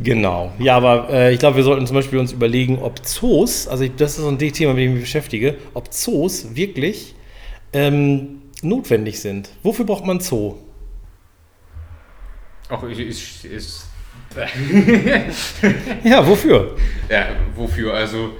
Genau. 0.00 0.52
Ja, 0.58 0.76
aber 0.76 1.08
äh, 1.10 1.32
ich 1.32 1.38
glaube, 1.38 1.56
wir 1.56 1.62
sollten 1.62 1.86
zum 1.86 1.94
Beispiel 1.94 2.18
uns 2.18 2.32
überlegen, 2.32 2.80
ob 2.80 3.06
Zoos, 3.06 3.68
also 3.68 3.84
ich, 3.84 3.92
das 3.96 4.12
ist 4.12 4.24
so 4.24 4.28
ein 4.28 4.38
Thema, 4.38 4.74
mit 4.74 4.82
dem 4.82 4.90
ich 4.90 4.94
mich 4.94 5.04
beschäftige, 5.04 5.56
ob 5.72 5.92
Zoos 5.92 6.56
wirklich 6.56 7.14
ähm, 7.72 8.42
notwendig 8.62 9.20
sind. 9.20 9.50
Wofür 9.62 9.84
braucht 9.84 10.04
man 10.04 10.20
Zoo? 10.20 10.56
auch 12.68 12.82
ich, 12.88 12.98
ich, 12.98 13.44
ist, 13.44 13.86
Ja, 16.04 16.26
wofür? 16.26 16.76
Ja, 17.08 17.26
wofür? 17.54 17.94
Also, 17.94 18.32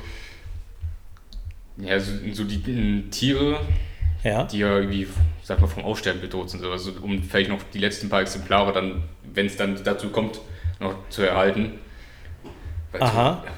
ja, 1.77 1.99
so, 1.99 2.13
so 2.33 2.45
die 2.45 3.09
Tiere, 3.11 3.59
Ja. 4.23 4.45
die 4.45 4.59
ja 4.59 4.79
irgendwie, 4.79 5.07
sag 5.43 5.61
mal, 5.61 5.67
vom 5.67 5.85
Aussterben 5.85 6.21
bedroht 6.21 6.51
sind, 6.51 6.65
also 6.65 6.93
um 7.03 7.23
vielleicht 7.23 7.51
noch 7.51 7.63
die 7.73 7.79
letzten 7.79 8.09
paar 8.09 8.21
Exemplare 8.23 8.73
dann, 8.73 9.03
wenn 9.35 9.47
es 9.47 9.57
dann 9.57 9.79
dazu 9.85 10.09
kommt, 10.11 10.41
noch 10.81 10.95
zu 11.11 11.23
erhalten. 11.23 11.73
Weil 12.93 13.03
Aha. 13.03 13.43
So, 13.45 13.51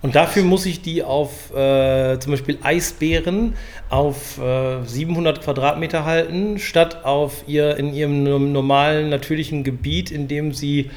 Und 0.00 0.14
dafür 0.14 0.44
muss 0.44 0.64
ich 0.66 0.80
die 0.80 1.02
auf 1.02 1.50
äh, 1.54 2.18
zum 2.18 2.32
Beispiel 2.32 2.58
Eisbären 2.62 3.54
auf 3.90 4.38
äh, 4.38 4.82
700 4.84 5.42
Quadratmeter 5.42 6.04
halten, 6.04 6.58
statt 6.58 7.04
auf 7.04 7.44
ihr 7.46 7.76
in 7.76 7.92
ihrem 7.92 8.22
no- 8.22 8.38
normalen 8.38 9.10
natürlichen 9.10 9.62
Gebiet, 9.64 10.10
in 10.10 10.26
dem 10.28 10.52
sie, 10.54 10.90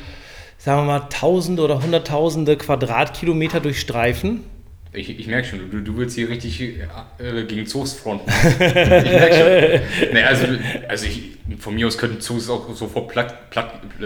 sagen 0.66 0.82
wir 0.82 0.86
mal, 0.86 1.08
Tausende 1.12 1.62
oder 1.62 1.84
Hunderttausende 1.84 2.58
Quadratkilometer 2.58 3.60
durchstreifen. 3.60 4.44
ich, 4.94 5.20
ich 5.20 5.28
merke 5.28 5.48
schon, 5.48 5.70
du, 5.70 5.80
du 5.80 5.96
willst 5.96 6.16
hier 6.16 6.28
richtig 6.28 6.60
äh, 6.60 7.44
gegen 7.48 7.68
Zoos 7.68 7.94
fronten. 7.94 8.28
ich 8.28 8.60
merke 8.60 9.36
schon. 9.36 10.10
Nee, 10.14 10.24
also, 10.24 10.48
also 10.88 11.06
ich, 11.06 11.35
von 11.60 11.76
mir 11.76 11.88
aus 11.88 11.98
könnten 11.98 12.22
Zoos 12.22 12.50
auch 12.50 12.74
sofort 12.74 13.10
platt, 13.10 13.50
platt 13.50 13.82
äh, 14.02 14.06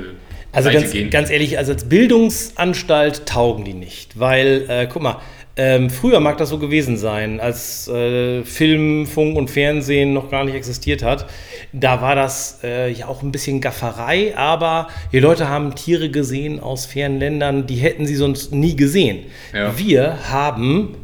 Also 0.52 0.72
ganz, 0.72 0.92
gehen. 0.92 1.10
ganz 1.10 1.30
ehrlich, 1.30 1.58
also 1.58 1.72
als 1.72 1.86
Bildungsanstalt 1.86 3.26
taugen 3.26 3.66
die 3.66 3.74
nicht, 3.74 4.20
weil, 4.20 4.66
äh, 4.68 4.88
guck 4.92 5.02
mal, 5.02 5.18
ähm, 5.56 5.90
früher 5.90 6.22
mag 6.22 6.38
das 6.38 6.50
so 6.50 6.58
gewesen 6.58 6.96
sein, 6.96 7.42
als 7.42 7.88
äh, 7.90 8.46
Film, 8.46 9.06
Funk 9.06 9.36
und 9.36 9.50
Fernsehen 9.50 10.14
noch 10.14 10.32
gar 10.32 10.46
nicht 10.46 10.56
existiert 10.56 11.04
hat. 11.04 11.30
Da 11.74 12.02
war 12.02 12.16
das 12.16 12.60
äh, 12.64 12.90
ja 12.92 13.08
auch 13.08 13.24
ein 13.24 13.34
bisschen 13.34 13.60
Gafferei, 13.60 14.38
aber 14.38 14.88
die 15.12 15.20
Leute 15.20 15.50
haben 15.50 15.76
Tiere 15.76 16.10
gesehen 16.10 16.62
aus 16.62 16.86
fernen 16.86 17.20
Ländern, 17.20 17.68
die 17.68 17.76
hätten 17.76 18.06
sie 18.06 18.16
sonst 18.16 18.54
nie 18.54 18.78
gesehen. 18.78 19.26
Ja. 19.54 19.78
Wir 19.78 20.30
haben 20.32 20.96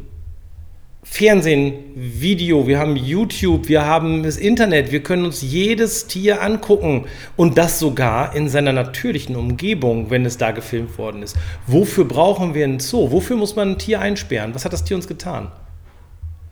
Fernsehen, 1.08 1.94
Video, 1.96 2.68
wir 2.68 2.80
haben 2.80 2.96
YouTube, 2.98 3.70
wir 3.70 3.86
haben 3.86 4.24
das 4.24 4.38
Internet, 4.38 4.92
wir 4.92 5.02
können 5.02 5.24
uns 5.24 5.42
jedes 5.42 6.08
Tier 6.08 6.42
angucken 6.42 7.06
und 7.38 7.58
das 7.58 7.80
sogar 7.80 8.36
in 8.36 8.50
seiner 8.50 8.74
natürlichen 8.74 9.36
Umgebung, 9.36 10.10
wenn 10.10 10.26
es 10.26 10.38
da 10.38 10.52
gefilmt 10.52 10.98
worden 10.98 11.22
ist. 11.22 11.38
Wofür 11.68 12.06
brauchen 12.06 12.54
wir 12.54 12.66
einen 12.66 12.80
Zoo? 12.80 13.12
Wofür 13.12 13.38
muss 13.38 13.56
man 13.56 13.74
ein 13.74 13.78
Tier 13.78 14.02
einsperren? 14.02 14.56
Was 14.56 14.66
hat 14.66 14.74
das 14.74 14.84
Tier 14.84 14.98
uns 14.98 15.08
getan? 15.08 15.52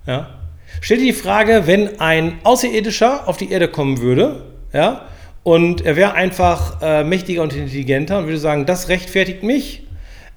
Ja? 0.05 0.29
Stell 0.79 0.97
dir 0.97 1.05
die 1.07 1.13
Frage, 1.13 1.63
wenn 1.65 1.99
ein 1.99 2.39
Außerirdischer 2.43 3.27
auf 3.27 3.37
die 3.37 3.51
Erde 3.51 3.67
kommen 3.67 3.99
würde, 4.01 4.43
ja, 4.71 5.07
und 5.41 5.81
er 5.81 5.97
wäre 5.97 6.13
einfach 6.13 6.81
äh, 6.81 7.03
mächtiger 7.03 7.41
und 7.41 7.53
intelligenter 7.53 8.19
und 8.19 8.25
würde 8.27 8.37
sagen, 8.37 8.65
das 8.65 8.87
rechtfertigt 8.87 9.43
mich, 9.43 9.82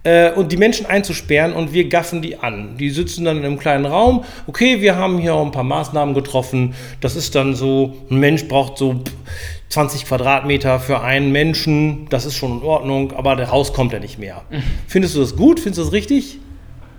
äh, 0.07 0.31
und 0.31 0.53
die 0.53 0.57
Menschen 0.57 0.87
einzusperren 0.87 1.53
und 1.53 1.73
wir 1.73 1.89
gaffen 1.89 2.23
die 2.23 2.39
an. 2.39 2.77
Die 2.79 2.91
sitzen 2.91 3.25
dann 3.25 3.39
in 3.39 3.45
einem 3.45 3.59
kleinen 3.59 3.85
Raum. 3.85 4.25
Okay, 4.47 4.81
wir 4.81 4.95
haben 4.95 5.19
hier 5.19 5.35
auch 5.35 5.45
ein 5.45 5.51
paar 5.51 5.65
Maßnahmen 5.65 6.15
getroffen. 6.15 6.75
Das 7.01 7.17
ist 7.17 7.35
dann 7.35 7.57
so, 7.57 7.97
ein 8.09 8.21
Mensch 8.21 8.47
braucht 8.47 8.79
so 8.79 9.01
20 9.71 10.07
Quadratmeter 10.07 10.79
für 10.79 11.01
einen 11.01 11.33
Menschen. 11.33 12.07
Das 12.09 12.25
ist 12.25 12.37
schon 12.37 12.61
in 12.61 12.63
Ordnung, 12.63 13.15
aber 13.15 13.35
der 13.35 13.51
Haus 13.51 13.73
kommt 13.73 13.93
ja 13.93 13.99
nicht 13.99 14.17
mehr. 14.17 14.43
Findest 14.87 15.17
du 15.17 15.21
das 15.21 15.35
gut? 15.35 15.59
Findest 15.59 15.81
du 15.81 15.85
das 15.85 15.93
richtig? 15.93 16.39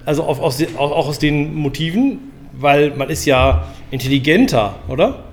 Also 0.05 0.23
auf, 0.23 0.41
aus, 0.41 0.61
auch 0.77 1.07
aus 1.07 1.17
den 1.17 1.55
Motiven, 1.55 2.19
weil 2.51 2.91
man 2.91 3.09
ist 3.09 3.25
ja 3.25 3.69
intelligenter, 3.89 4.75
oder? 4.89 5.23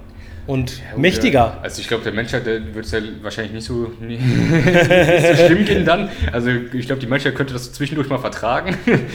Und 0.47 0.79
ja, 0.79 0.99
mächtiger. 0.99 1.59
Also 1.63 1.81
ich 1.81 1.89
glaube, 1.89 2.05
der 2.05 2.13
Menschheit 2.13 2.45
wird 2.45 2.85
es 2.85 2.93
ja 2.93 3.01
wahrscheinlich 3.23 3.53
nicht 3.55 3.65
so, 3.65 3.93
nicht, 4.01 4.21
so 4.21 5.47
schlimm 5.47 5.65
gehen 5.65 5.85
dann. 5.85 6.09
Also 6.33 6.51
ich 6.51 6.87
glaube, 6.87 7.01
die 7.01 7.07
Menschheit 7.07 7.35
könnte 7.35 7.53
das 7.53 7.73
zwischendurch 7.73 8.09
mal 8.09 8.19
vertragen. 8.19 8.77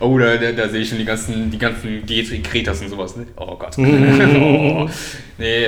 Oh, 0.00 0.18
da, 0.18 0.36
da, 0.36 0.50
da, 0.50 0.68
sehe 0.68 0.80
ich 0.80 0.88
schon 0.88 0.98
die 0.98 1.04
ganzen, 1.04 1.50
die 1.52 1.56
ganzen 1.56 2.02
Kretas 2.42 2.82
und 2.82 2.88
sowas, 2.88 3.16
ne? 3.16 3.26
Oh 3.36 3.56
Gott. 3.56 3.74
oh, 3.78 4.88
nee. 5.38 5.66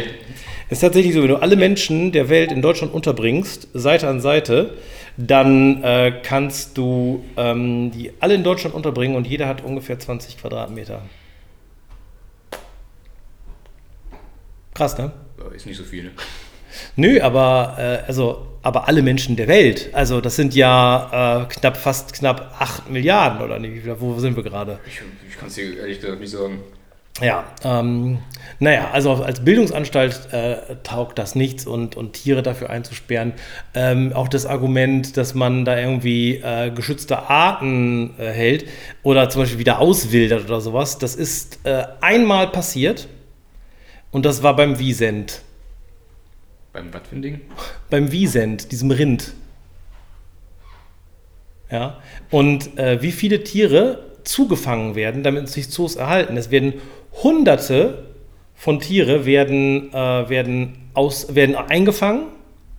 Es 0.69 0.79
ist 0.79 0.81
tatsächlich 0.81 1.15
so, 1.15 1.23
wenn 1.23 1.29
du 1.29 1.37
alle 1.37 1.55
Menschen 1.55 2.11
der 2.11 2.29
Welt 2.29 2.51
in 2.51 2.61
Deutschland 2.61 2.93
unterbringst, 2.93 3.69
Seite 3.73 4.09
an 4.09 4.21
Seite, 4.21 4.75
dann 5.17 5.83
äh, 5.83 6.13
kannst 6.23 6.77
du 6.77 7.25
ähm, 7.37 7.93
die 7.93 8.13
alle 8.19 8.35
in 8.35 8.43
Deutschland 8.43 8.75
unterbringen 8.75 9.17
und 9.17 9.27
jeder 9.27 9.47
hat 9.47 9.65
ungefähr 9.65 9.99
20 9.99 10.39
Quadratmeter. 10.39 11.03
Krass, 14.77 14.99
ne? 14.99 15.11
Ist 15.55 15.65
nicht 15.65 15.79
so 15.79 15.85
viel, 15.85 16.05
ne? 16.05 16.11
Nö, 16.97 17.19
aber, 17.23 17.77
äh, 17.79 18.07
also, 18.07 18.47
aber 18.61 18.87
alle 18.87 19.01
Menschen 19.01 19.35
der 19.35 19.49
Welt, 19.49 19.89
also 19.95 20.21
das 20.21 20.37
sind 20.37 20.55
ja 20.55 21.45
äh, 21.45 21.47
knapp, 21.47 21.79
fast 21.79 22.13
knapp 22.13 22.55
8 22.59 22.91
Milliarden 22.91 23.41
oder 23.41 23.59
nicht, 23.59 23.87
wo 23.99 24.19
sind 24.19 24.37
wir 24.37 24.43
gerade? 24.43 24.79
Ich, 24.87 25.01
ich 25.31 25.39
kann 25.39 25.49
es 25.49 25.55
dir 25.55 25.79
ehrlich 25.79 25.99
gesagt 25.99 26.21
nicht 26.21 26.31
sagen. 26.31 26.59
Ja, 27.23 27.45
ähm, 27.65 28.19
naja, 28.59 28.91
also 28.93 29.15
als 29.15 29.43
Bildungsanstalt 29.43 30.29
äh, 30.33 30.77
taugt 30.83 31.19
das 31.19 31.35
nichts 31.35 31.67
und, 31.67 31.97
und 31.97 32.13
Tiere 32.13 32.43
dafür 32.43 32.69
einzusperren. 32.69 33.33
Ähm, 33.73 34.13
auch 34.13 34.29
das 34.29 34.45
Argument, 34.45 35.17
dass 35.17 35.35
man 35.35 35.65
da 35.65 35.79
irgendwie 35.79 36.35
äh, 36.35 36.71
geschützte 36.71 37.31
Arten 37.31 38.13
äh, 38.19 38.27
hält 38.31 38.67
oder 39.03 39.31
zum 39.31 39.41
Beispiel 39.41 39.59
wieder 39.59 39.79
auswildert 39.79 40.45
oder 40.45 40.61
sowas, 40.61 40.99
das 40.99 41.15
ist 41.15 41.61
äh, 41.65 41.85
einmal 42.03 42.49
passiert 42.49 43.09
und 44.17 44.25
das 44.25 44.43
war 44.43 44.57
beim 44.57 44.79
Wiesent. 44.79 45.43
Beim 46.73 46.91
was 46.91 47.03
für 47.07 47.17
ein 47.17 47.21
Ding? 47.21 47.43
Beim 47.91 48.13
Wiesent, 48.13 48.73
diesem 48.73 48.91
Rind. 48.91 49.35
Ja. 51.71 52.01
Und 52.31 52.79
äh, 52.79 53.03
wie 53.03 53.13
viele 53.13 53.45
Tiere 53.45 54.07
zugefangen 54.25 54.95
werden, 54.95 55.23
damit 55.23 55.51
sich 55.51 55.69
Zoos 55.69 55.97
erhalten. 55.97 56.39
Es 56.39 56.51
werden 56.51 56.81
hunderte 57.23 58.07
von 58.55 58.81
Tiere 58.81 59.27
werden, 59.27 59.93
äh, 59.93 60.31
werden, 60.31 60.79
aus, 60.95 61.35
werden 61.35 61.55
eingefangen, 61.55 62.29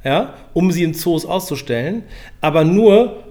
ja, 0.04 0.34
um 0.56 0.72
sie 0.72 0.82
in 0.82 0.96
Zoos 0.96 1.24
auszustellen, 1.24 2.02
aber 2.42 2.64
nur 2.64 3.24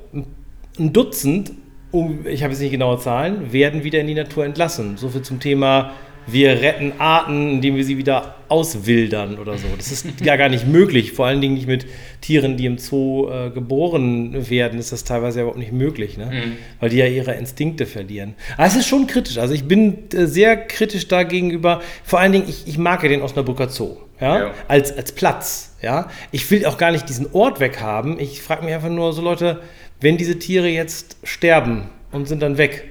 ein 0.79 0.93
Dutzend, 0.93 1.51
um, 1.91 2.25
ich 2.25 2.45
habe 2.45 2.53
jetzt 2.53 2.63
nicht 2.63 2.71
genaue 2.71 3.01
Zahlen, 3.01 3.53
werden 3.53 3.83
wieder 3.83 3.99
in 3.99 4.07
die 4.07 4.15
Natur 4.15 4.45
entlassen. 4.45 4.97
So 4.97 5.09
viel 5.09 5.23
zum 5.23 5.41
Thema 5.41 5.91
wir 6.27 6.61
retten 6.61 6.93
Arten, 6.99 7.51
indem 7.51 7.77
wir 7.77 7.85
sie 7.85 7.99
wieder 7.99 8.35
auswildern 8.49 9.39
oder 9.39 9.59
so. 9.59 9.67
Das 9.77 9.91
ist 9.91 10.07
ja 10.23 10.37
gar 10.37 10.49
nicht 10.49 10.67
möglich. 10.67 11.13
Vor 11.13 11.27
allen 11.27 11.41
Dingen 11.41 11.55
nicht 11.55 11.67
mit 11.67 11.87
Tieren, 12.21 12.57
die 12.57 12.67
im 12.67 12.79
Zoo 12.79 13.29
äh, 13.29 13.51
geboren 13.51 14.49
werden, 14.49 14.79
ist 14.79 14.93
das 14.93 15.05
teilweise 15.05 15.41
überhaupt 15.41 15.59
nicht 15.59 15.73
möglich, 15.73 16.17
ne? 16.17 16.27
Mhm. 16.27 16.53
weil 16.81 16.91
die 16.91 16.97
ja 16.97 17.07
ihre 17.07 17.35
Instinkte 17.35 17.87
verlieren. 17.87 18.35
Aber 18.57 18.67
es 18.67 18.77
ist 18.77 18.87
schon 18.87 19.07
kritisch. 19.07 19.39
Also 19.39 19.55
ich 19.55 19.65
bin 19.65 20.11
äh, 20.13 20.27
sehr 20.27 20.57
kritisch 20.57 21.09
da 21.09 21.23
gegenüber. 21.23 21.81
Vor 22.05 22.21
allen 22.21 22.33
Dingen, 22.33 22.49
ich, 22.49 22.67
ich 22.67 22.79
mag 22.79 23.03
ja 23.03 23.09
den 23.09 23.23
Osnabrücker 23.23 23.69
Zoo. 23.69 23.97
Ja? 24.21 24.39
ja? 24.39 24.51
Als, 24.69 24.97
als 24.97 25.13
Platz. 25.13 25.77
Ja? 25.83 26.09
Ich 26.31 26.51
will 26.51 26.67
auch 26.67 26.79
gar 26.79 26.93
nicht 26.93 27.09
diesen 27.09 27.33
Ort 27.33 27.61
weghaben. 27.61 28.19
Ich 28.19 28.43
frage 28.43 28.65
mich 28.65 28.75
einfach 28.75 28.91
nur 28.91 29.13
so, 29.13 29.23
Leute, 29.23 29.61
wenn 30.01 30.17
diese 30.17 30.39
Tiere 30.39 30.69
jetzt 30.69 31.17
sterben 31.23 31.91
und 32.13 32.29
sind 32.29 32.43
dann 32.43 32.59
weg, 32.59 32.85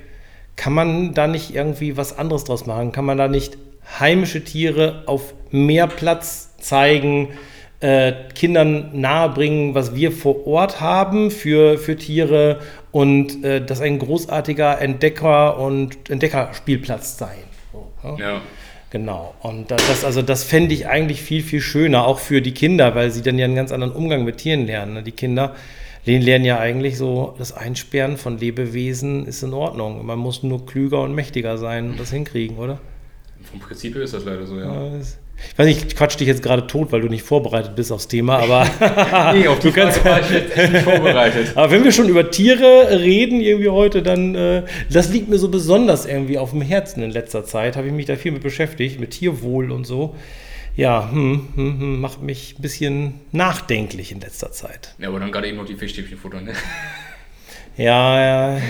kann 0.56 0.74
man 0.74 1.14
da 1.14 1.28
nicht 1.28 1.54
irgendwie 1.54 1.98
was 1.98 2.18
anderes 2.18 2.44
draus 2.46 2.66
machen? 2.66 2.92
Kann 2.92 3.06
man 3.06 3.18
da 3.18 3.28
nicht 3.28 3.58
heimische 4.00 4.44
Tiere 4.44 5.04
auf 5.06 5.34
mehr 5.52 5.88
Platz 5.88 6.56
zeigen, 6.58 7.30
äh, 7.82 8.14
Kindern 8.34 8.90
nahebringen, 9.00 9.76
was 9.76 9.96
wir 9.96 10.12
vor 10.12 10.48
Ort 10.48 10.82
haben 10.82 11.30
für, 11.30 11.78
für 11.78 11.96
Tiere 11.96 12.60
und 12.92 13.44
äh, 13.44 13.64
das 13.64 13.82
ein 13.82 14.00
großartiger 14.00 14.82
Entdecker- 14.82 15.60
und 15.60 16.10
Entdeckerspielplatz 16.10 17.18
sein? 17.18 17.44
So, 17.72 17.92
ja. 18.04 18.18
ja. 18.18 18.42
Genau. 18.92 19.34
Und 19.42 19.72
das, 19.72 20.06
also 20.06 20.22
das 20.22 20.46
fände 20.46 20.74
ich 20.74 20.88
eigentlich 20.88 21.22
viel, 21.22 21.44
viel 21.44 21.60
schöner, 21.60 22.08
auch 22.08 22.20
für 22.20 22.42
die 22.42 22.54
Kinder, 22.54 22.96
weil 22.96 23.12
sie 23.12 23.22
dann 23.22 23.38
ja 23.38 23.44
einen 23.44 23.56
ganz 23.56 23.74
anderen 23.74 23.94
Umgang 23.94 24.24
mit 24.24 24.38
Tieren 24.38 24.68
lernen. 24.68 24.94
Ne? 24.94 25.04
Die 25.04 25.12
Kinder 25.12 25.54
lernen 26.06 26.46
ja 26.46 26.60
eigentlich 26.60 26.98
so, 26.98 27.34
das 27.38 27.54
Einsperren 27.54 28.18
von 28.18 28.38
Lebewesen 28.38 29.26
ist 29.26 29.44
in 29.44 29.54
Ordnung. 29.54 30.06
Man 30.06 30.20
muss 30.20 30.44
nur 30.44 30.66
klüger 30.66 31.02
und 31.02 31.16
mächtiger 31.16 31.58
sein 31.58 31.92
und 31.92 32.00
das 32.00 32.12
hinkriegen, 32.12 32.58
oder? 32.58 32.80
Vom 33.44 33.60
Prinzip 33.60 33.96
ist 33.96 34.14
das 34.14 34.24
leider 34.26 34.46
so, 34.46 34.58
ja. 34.60 34.72
ja 34.72 34.92
ich 35.52 35.60
weiß 35.60 35.66
nicht, 35.68 35.86
ich 35.88 35.96
quatsch 35.96 36.18
dich 36.18 36.28
jetzt 36.28 36.42
gerade 36.42 36.66
tot, 36.66 36.92
weil 36.92 37.02
du 37.02 37.08
nicht 37.08 37.24
vorbereitet 37.24 37.76
bist 37.76 37.92
aufs 37.92 38.08
Thema, 38.08 38.38
aber 38.38 39.34
nee, 39.34 39.48
auf 39.48 39.60
du 39.60 39.72
kannst, 39.72 40.04
war 40.06 40.22
ich 40.22 40.30
jetzt 40.30 40.56
nicht 40.56 40.84
vorbereitet. 40.84 41.52
aber 41.56 41.72
wenn 41.72 41.84
wir 41.84 41.92
schon 41.92 42.08
über 42.08 42.32
Tiere 42.32 42.88
reden 42.92 43.42
irgendwie 43.42 43.70
heute, 43.70 44.02
dann 44.02 44.36
äh, 44.36 44.64
das 44.90 45.10
liegt 45.10 45.28
mir 45.28 45.38
so 45.38 45.50
besonders 45.50 46.06
irgendwie 46.06 46.38
auf 46.38 46.52
dem 46.52 46.62
Herzen 46.62 47.04
in 47.04 47.12
letzter 47.12 47.44
Zeit. 47.46 47.76
Habe 47.76 47.88
ich 47.88 47.94
mich 47.94 48.06
da 48.06 48.16
viel 48.16 48.32
mit 48.32 48.44
beschäftigt, 48.44 49.00
mit 49.00 49.12
Tierwohl 49.12 49.72
und 49.72 49.86
so 49.86 50.16
ja, 50.76 51.10
hm, 51.12 51.48
hm, 51.56 51.80
hm, 51.80 52.02
macht 52.02 52.22
mich 52.22 52.58
ein 52.58 52.62
bisschen 52.62 53.20
nachdenklich 53.32 54.12
in 54.12 54.20
letzter 54.20 54.52
Zeit. 54.52 54.96
Ja, 55.00 55.10
aber 55.10 55.20
dann 55.20 55.32
gerade 55.32 55.48
eben 55.48 55.58
noch 55.58 55.66
die 55.66 55.76
Fischstäbchen 55.76 56.18
futtern, 56.18 56.46
ne? 56.46 56.54
Ja, 57.78 58.22
ja, 58.22 58.62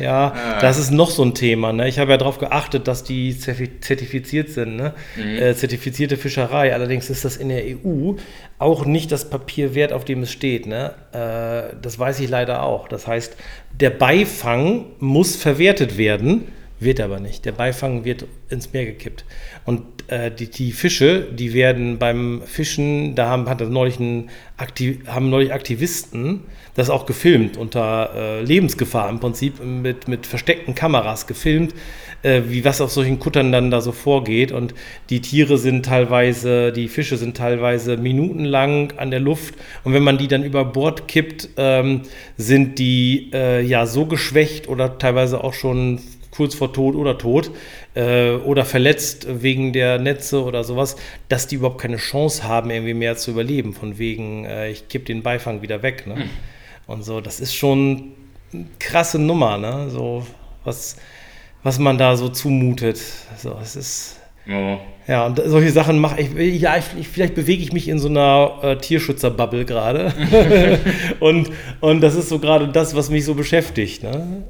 ja, 0.00 0.32
ah. 0.34 0.60
das 0.60 0.78
ist 0.78 0.90
noch 0.90 1.10
so 1.10 1.22
ein 1.22 1.34
Thema. 1.34 1.72
Ne? 1.72 1.88
Ich 1.88 1.98
habe 1.98 2.10
ja 2.10 2.16
darauf 2.16 2.38
geachtet, 2.38 2.88
dass 2.88 3.04
die 3.04 3.38
zertifiziert 3.38 4.48
sind, 4.48 4.76
ne? 4.76 4.94
Mhm. 5.16 5.36
Äh, 5.36 5.54
zertifizierte 5.54 6.16
Fischerei. 6.16 6.72
Allerdings 6.72 7.10
ist 7.10 7.24
das 7.24 7.36
in 7.36 7.50
der 7.50 7.64
EU 7.64 8.14
auch 8.58 8.86
nicht 8.86 9.12
das 9.12 9.28
Papier 9.28 9.74
wert, 9.74 9.92
auf 9.92 10.04
dem 10.04 10.22
es 10.22 10.32
steht. 10.32 10.66
Ne? 10.66 10.94
Äh, 11.12 11.76
das 11.80 11.98
weiß 11.98 12.20
ich 12.20 12.30
leider 12.30 12.62
auch. 12.62 12.88
Das 12.88 13.06
heißt, 13.06 13.36
der 13.78 13.90
Beifang 13.90 14.86
muss 15.00 15.36
verwertet 15.36 15.98
werden 15.98 16.44
wird 16.78 17.00
aber 17.00 17.20
nicht. 17.20 17.44
Der 17.44 17.52
Beifang 17.52 18.04
wird 18.04 18.26
ins 18.48 18.72
Meer 18.72 18.86
gekippt. 18.86 19.24
Und 19.64 19.82
äh, 20.08 20.30
die, 20.30 20.50
die, 20.50 20.72
Fische, 20.72 21.26
die 21.32 21.52
werden 21.52 21.98
beim 21.98 22.42
Fischen, 22.44 23.14
da 23.14 23.28
haben, 23.28 23.48
hat 23.48 23.60
neulich 23.60 23.98
ein 23.98 24.30
Aktiv, 24.56 25.06
haben 25.06 25.30
neulich 25.30 25.52
Aktivisten 25.52 26.42
das 26.76 26.90
auch 26.90 27.06
gefilmt, 27.06 27.56
unter 27.56 28.10
äh, 28.14 28.42
Lebensgefahr 28.42 29.08
im 29.08 29.18
Prinzip, 29.18 29.64
mit, 29.64 30.08
mit 30.08 30.26
versteckten 30.26 30.74
Kameras 30.74 31.26
gefilmt, 31.26 31.74
äh, 32.22 32.42
wie 32.48 32.66
was 32.66 32.82
auf 32.82 32.92
solchen 32.92 33.18
Kuttern 33.18 33.50
dann 33.50 33.70
da 33.70 33.80
so 33.80 33.92
vorgeht. 33.92 34.52
Und 34.52 34.74
die 35.08 35.22
Tiere 35.22 35.56
sind 35.56 35.86
teilweise, 35.86 36.72
die 36.72 36.88
Fische 36.88 37.16
sind 37.16 37.34
teilweise 37.34 37.96
minutenlang 37.96 38.92
an 38.98 39.10
der 39.10 39.20
Luft. 39.20 39.54
Und 39.84 39.94
wenn 39.94 40.02
man 40.02 40.18
die 40.18 40.28
dann 40.28 40.44
über 40.44 40.66
Bord 40.66 41.08
kippt, 41.08 41.48
ähm, 41.56 42.02
sind 42.36 42.78
die 42.78 43.30
äh, 43.32 43.62
ja 43.62 43.86
so 43.86 44.04
geschwächt 44.04 44.68
oder 44.68 44.98
teilweise 44.98 45.42
auch 45.42 45.54
schon 45.54 45.98
kurz 46.36 46.54
vor 46.54 46.72
Tod 46.72 46.94
oder 46.94 47.16
tot 47.16 47.50
äh, 47.94 48.32
oder 48.32 48.64
verletzt 48.64 49.26
wegen 49.42 49.72
der 49.72 49.98
Netze 49.98 50.42
oder 50.42 50.64
sowas, 50.64 50.96
dass 51.28 51.46
die 51.46 51.54
überhaupt 51.54 51.80
keine 51.80 51.96
Chance 51.96 52.44
haben, 52.44 52.70
irgendwie 52.70 52.94
mehr 52.94 53.16
zu 53.16 53.30
überleben. 53.30 53.72
Von 53.72 53.98
wegen, 53.98 54.44
äh, 54.44 54.70
ich 54.70 54.88
kipp 54.88 55.06
den 55.06 55.22
Beifang 55.22 55.62
wieder 55.62 55.82
weg. 55.82 56.06
Ne? 56.06 56.16
Mhm. 56.16 56.30
Und 56.86 57.04
so, 57.04 57.20
das 57.20 57.40
ist 57.40 57.54
schon 57.54 58.12
eine 58.52 58.66
krasse 58.78 59.18
Nummer, 59.18 59.56
ne? 59.56 59.88
So, 59.88 60.26
was, 60.64 60.96
was 61.62 61.78
man 61.78 61.98
da 61.98 62.16
so 62.16 62.28
zumutet. 62.28 63.00
So, 63.38 63.56
es 63.60 63.76
ist. 63.76 64.20
Ja. 64.46 64.78
Ja, 65.08 65.26
und 65.26 65.40
solche 65.44 65.70
Sachen 65.70 65.98
mache 65.98 66.20
ich. 66.20 66.60
Ja, 66.60 66.76
ich, 66.76 67.08
vielleicht 67.08 67.34
bewege 67.34 67.62
ich 67.62 67.72
mich 67.72 67.88
in 67.88 67.98
so 67.98 68.08
einer 68.08 68.58
äh, 68.62 68.76
Tierschützerbubble 68.76 69.64
gerade. 69.64 70.12
und, 71.20 71.50
und 71.80 72.00
das 72.00 72.14
ist 72.14 72.28
so 72.28 72.40
gerade 72.40 72.68
das, 72.68 72.94
was 72.94 73.08
mich 73.08 73.24
so 73.24 73.34
beschäftigt. 73.34 74.02
Ne? 74.02 74.44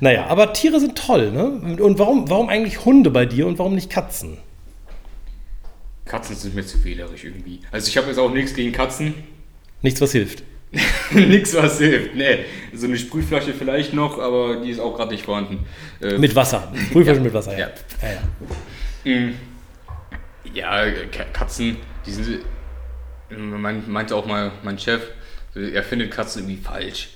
Naja, 0.00 0.26
aber 0.26 0.52
Tiere 0.52 0.80
sind 0.80 0.96
toll, 0.96 1.30
ne? 1.30 1.76
Und 1.82 1.98
warum, 1.98 2.28
warum 2.30 2.48
eigentlich 2.48 2.84
Hunde 2.84 3.10
bei 3.10 3.26
dir 3.26 3.46
und 3.46 3.58
warum 3.58 3.74
nicht 3.74 3.90
Katzen? 3.90 4.38
Katzen 6.06 6.36
sind 6.36 6.54
mir 6.54 6.64
zu 6.64 6.82
wählerisch 6.84 7.24
irgendwie. 7.24 7.60
Also 7.72 7.88
ich 7.88 7.96
habe 7.96 8.06
jetzt 8.08 8.18
auch 8.18 8.30
nichts 8.30 8.54
gegen 8.54 8.72
Katzen. 8.72 9.14
Nichts, 9.82 10.00
was 10.00 10.12
hilft. 10.12 10.44
nichts, 11.12 11.54
was 11.54 11.78
hilft. 11.78 12.14
Nee, 12.14 12.44
so 12.74 12.86
eine 12.86 12.96
Sprühflasche 12.96 13.52
vielleicht 13.54 13.92
noch, 13.92 14.18
aber 14.18 14.56
die 14.56 14.70
ist 14.70 14.80
auch 14.80 14.96
gerade 14.96 15.12
nicht 15.12 15.24
vorhanden. 15.24 15.66
Äh, 16.00 16.18
mit 16.18 16.34
Wasser. 16.34 16.72
Sprühflasche 16.88 17.18
ja. 17.20 17.24
mit 17.24 17.34
Wasser, 17.34 17.58
ja. 17.58 17.70
Ja, 19.04 19.12
ja. 19.12 19.32
Ja 20.54 20.92
Katzen, 21.32 21.76
die 22.06 22.10
sind. 22.10 22.40
Meinte 23.28 24.14
auch 24.14 24.26
mal 24.26 24.52
mein 24.62 24.78
Chef, 24.78 25.02
er 25.54 25.82
findet 25.82 26.12
Katzen 26.12 26.42
irgendwie 26.42 26.62
falsch. 26.62 27.08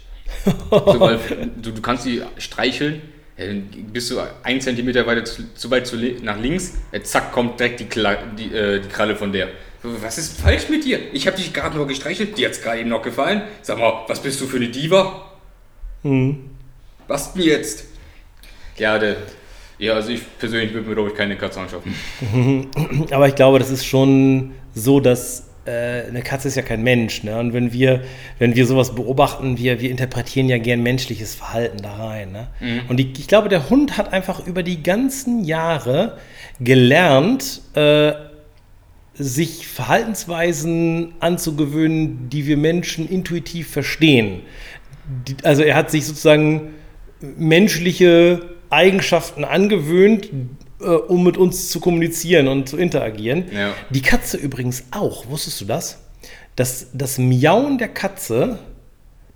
So, 0.44 1.00
weil 1.00 1.18
du, 1.56 1.72
du 1.72 1.82
kannst 1.82 2.04
sie 2.04 2.22
streicheln, 2.38 3.02
dann 3.36 3.68
bist 3.92 4.10
du 4.10 4.18
ein 4.42 4.60
Zentimeter 4.60 5.06
weiter 5.06 5.24
zu, 5.24 5.54
zu 5.54 5.70
weit 5.70 5.86
zu, 5.86 5.96
nach 6.22 6.38
links, 6.38 6.74
zack, 7.02 7.32
kommt 7.32 7.58
direkt 7.58 7.80
die, 7.80 7.86
Kla 7.86 8.16
die, 8.38 8.54
äh, 8.54 8.80
die 8.80 8.88
Kralle 8.88 9.16
von 9.16 9.32
der. 9.32 9.48
Was 9.82 10.18
ist 10.18 10.40
falsch 10.40 10.68
mit 10.68 10.84
dir? 10.84 10.98
Ich 11.14 11.26
habe 11.26 11.36
dich 11.36 11.52
gerade 11.52 11.76
nur 11.76 11.86
gestreichelt, 11.86 12.36
dir 12.36 12.48
hat 12.48 12.54
es 12.54 12.62
gerade 12.62 12.80
eben 12.80 12.90
noch 12.90 13.02
gefallen. 13.02 13.42
Sag 13.62 13.78
mal, 13.78 14.04
was 14.06 14.20
bist 14.20 14.40
du 14.40 14.46
für 14.46 14.56
eine 14.56 14.68
Diva? 14.68 15.30
Hm. 16.02 16.50
Was 17.08 17.32
denn 17.32 17.42
jetzt? 17.42 17.84
Ja, 18.76 18.98
der, 18.98 19.16
ja, 19.78 19.94
also 19.94 20.10
ich 20.10 20.20
persönlich 20.38 20.74
würde 20.74 20.88
mir, 20.88 20.94
glaube 20.94 21.08
ich, 21.10 21.14
keine 21.14 21.36
Katze 21.36 21.60
anschaffen. 21.60 21.94
Aber 23.10 23.26
ich 23.26 23.34
glaube, 23.34 23.58
das 23.58 23.70
ist 23.70 23.86
schon 23.86 24.52
so, 24.74 25.00
dass 25.00 25.49
eine 25.66 26.22
Katze 26.22 26.48
ist 26.48 26.56
ja 26.56 26.62
kein 26.62 26.82
Mensch. 26.82 27.22
Ne? 27.22 27.38
Und 27.38 27.52
wenn 27.52 27.72
wir, 27.72 28.02
wenn 28.38 28.56
wir 28.56 28.66
sowas 28.66 28.94
beobachten, 28.94 29.58
wir, 29.58 29.80
wir 29.80 29.90
interpretieren 29.90 30.48
ja 30.48 30.58
gern 30.58 30.82
menschliches 30.82 31.34
Verhalten 31.34 31.82
da 31.82 31.92
rein. 31.94 32.32
Ne? 32.32 32.48
Mhm. 32.60 32.80
Und 32.88 32.96
die, 32.96 33.12
ich 33.16 33.28
glaube, 33.28 33.48
der 33.48 33.68
Hund 33.70 33.96
hat 33.98 34.12
einfach 34.12 34.46
über 34.46 34.62
die 34.62 34.82
ganzen 34.82 35.44
Jahre 35.44 36.18
gelernt, 36.60 37.60
äh, 37.74 38.12
sich 39.14 39.66
Verhaltensweisen 39.66 41.12
anzugewöhnen, 41.20 42.30
die 42.30 42.46
wir 42.46 42.56
Menschen 42.56 43.08
intuitiv 43.08 43.70
verstehen. 43.70 44.40
Die, 45.28 45.36
also 45.44 45.62
er 45.62 45.76
hat 45.76 45.90
sich 45.90 46.06
sozusagen 46.06 46.74
menschliche 47.20 48.40
Eigenschaften 48.70 49.44
angewöhnt, 49.44 50.30
äh, 50.80 50.84
um 50.84 51.22
mit 51.22 51.36
uns 51.36 51.70
zu 51.70 51.80
kommunizieren 51.80 52.48
und 52.48 52.68
zu 52.68 52.76
interagieren. 52.76 53.44
Ja. 53.52 53.74
Die 53.90 54.02
Katze 54.02 54.36
übrigens 54.36 54.84
auch. 54.90 55.28
Wusstest 55.28 55.60
du 55.60 55.64
das? 55.64 55.98
Das, 56.56 56.88
das 56.92 57.18
Miauen 57.18 57.78
der 57.78 57.88
Katze, 57.88 58.58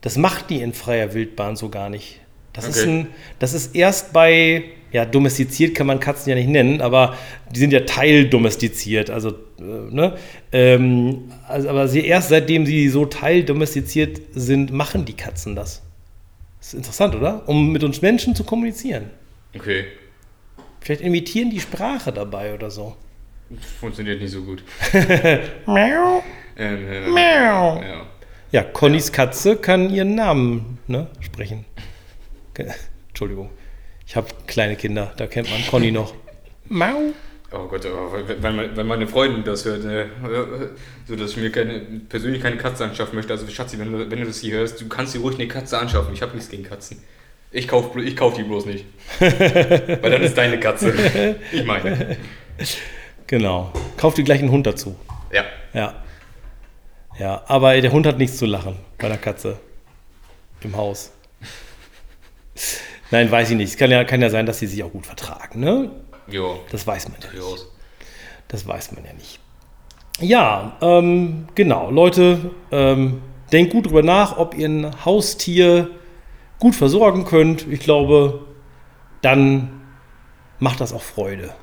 das 0.01 0.17
macht 0.17 0.51
die 0.51 0.61
in 0.61 0.73
freier 0.73 1.15
Wildbahn 1.15 1.57
so 1.57 1.69
gar 1.69 1.91
nicht. 1.91 2.21
Das, 2.53 2.69
okay. 2.69 2.79
ist, 2.79 2.87
ein, 2.87 3.07
das 3.39 3.53
ist 3.53 3.75
erst 3.75 4.13
bei, 4.13 4.65
ja, 4.93 5.05
domestiziert 5.05 5.75
kann 5.75 5.87
man 5.87 6.01
Katzen 6.01 6.31
ja 6.31 6.37
nicht 6.37 6.49
nennen, 6.49 6.81
aber 6.81 7.17
die 7.51 7.59
sind 7.59 7.73
ja 7.73 7.81
teildomestiziert. 7.81 9.11
Also, 9.11 9.31
äh, 9.59 9.63
ne? 9.63 10.17
Ähm, 10.53 11.33
also, 11.49 11.69
aber 11.69 11.89
sie, 11.89 12.05
erst 12.05 12.29
seitdem 12.29 12.65
sie 12.65 12.89
so 12.89 13.07
teildomestiziert 13.07 14.21
sind, 14.35 14.73
machen 14.73 15.05
die 15.05 15.15
Katzen 15.15 15.57
das. 15.57 15.83
Das 16.59 16.69
ist 16.69 16.75
interessant, 16.75 17.15
oder? 17.15 17.49
Um 17.49 17.73
mit 17.73 17.83
uns 17.83 18.03
Menschen 18.03 18.35
zu 18.35 18.45
kommunizieren. 18.45 19.11
Okay. 19.55 19.85
Vielleicht 20.85 21.01
imitieren 21.01 21.49
die 21.49 21.61
Sprache 21.61 22.13
dabei 22.13 22.53
oder 22.53 22.71
so. 22.71 22.95
Funktioniert 23.81 24.21
nicht 24.21 24.33
so 24.33 24.43
gut. 24.43 24.63
Miau. 25.67 26.23
Äh, 26.59 27.07
äh, 27.07 27.09
Miau. 27.09 27.83
Ja. 27.83 28.07
ja, 28.53 28.63
Connys 28.65 29.11
Katze 29.11 29.57
kann 29.57 29.89
ihren 29.89 30.15
Namen 30.15 30.79
ne, 30.87 31.07
sprechen. 31.21 31.65
Entschuldigung. 33.09 33.49
Ich 34.07 34.15
habe 34.15 34.29
kleine 34.47 34.77
Kinder, 34.77 35.15
da 35.17 35.27
kennt 35.27 35.51
man 35.51 35.67
Conny 35.69 35.91
noch. 35.91 36.15
Mau. 36.69 37.15
Oh 37.51 37.67
Gott, 37.67 37.89
wenn, 38.41 38.77
wenn 38.77 38.87
meine 38.87 39.07
Freundin 39.07 39.43
das 39.43 39.65
hört, 39.65 39.87
äh, 39.87 40.09
so 41.09 41.17
dass 41.17 41.31
ich 41.31 41.37
mir 41.39 41.51
keine, 41.51 41.81
persönlich 42.11 42.43
keine 42.43 42.59
Katze 42.59 42.85
anschaffen 42.85 43.15
möchte, 43.15 43.33
also 43.33 43.49
Schatzi, 43.49 43.79
wenn 43.79 43.91
du, 43.91 44.11
wenn 44.11 44.21
du 44.21 44.27
das 44.27 44.41
hier 44.41 44.57
hörst, 44.57 44.83
du 44.83 44.89
kannst 44.89 45.15
dir 45.15 45.21
ruhig 45.21 45.37
eine 45.37 45.49
Katze 45.49 45.79
anschaffen. 45.79 46.13
Ich 46.13 46.21
habe 46.21 46.35
nichts 46.35 46.51
gegen 46.51 46.65
Katzen. 46.65 46.99
Ich 47.55 47.69
kaufe 47.69 48.03
ich 48.03 48.17
kauf 48.17 48.35
die 48.35 48.43
bloß 48.43 48.67
nicht. 48.67 48.85
Weil 49.21 50.11
dann 50.11 50.23
ist 50.23 50.37
deine 50.37 50.59
Katze. 50.59 50.93
Ich 51.53 51.65
meine. 51.65 52.17
Genau. 53.29 53.73
Kauf 53.97 54.15
dir 54.15 54.25
gleich 54.25 54.41
einen 54.41 54.51
Hund 54.51 54.67
dazu. 54.67 54.97
Ja. 55.33 55.45
Ja. 55.73 56.03
Ja, 57.17 57.45
aber 57.47 57.81
der 57.81 57.93
Hund 57.93 58.07
hat 58.07 58.19
nichts 58.19 58.39
zu 58.39 58.47
lachen 58.47 58.77
bei 58.99 59.09
der 59.09 59.19
Katze. 59.19 59.59
Im 60.63 60.77
Haus. 60.77 61.13
Nein, 63.13 63.31
weiß 63.31 63.51
ich 63.51 63.57
nicht. 63.57 63.71
Es 63.71 63.77
kann 63.77 63.91
ja, 63.91 64.03
kann 64.03 64.21
ja 64.21 64.31
sein, 64.31 64.47
dass 64.47 64.59
sie 64.59 64.67
sich 64.67 64.83
auch 64.83 64.91
gut 64.91 65.07
vertragen, 65.07 65.61
ne? 65.61 65.91
Jo. 66.27 66.61
Das 66.73 66.85
weiß 66.85 67.09
man 67.09 67.19
ja 67.23 67.41
nicht. 67.41 67.67
Das 68.49 68.67
weiß 68.67 68.93
man 68.93 69.05
ja 69.05 69.13
nicht. 69.13 69.39
Ja, 70.19 70.77
ähm, 70.81 71.47
genau. 71.55 71.91
Leute, 71.91 72.51
ähm, 72.73 73.23
denkt 73.53 73.73
gut 73.73 73.87
drüber 73.87 74.03
nach, 74.03 74.39
ob 74.39 74.57
ihr 74.57 74.69
ein 74.69 75.05
Haustier 75.05 75.91
gut 76.59 76.75
versorgen 76.75 77.25
könnt, 77.25 77.67
ich 77.71 77.81
glaube, 77.81 78.45
dann 79.23 79.81
macht 80.59 80.81
das 80.81 80.93
auch 80.93 81.03
Freude. 81.03 81.55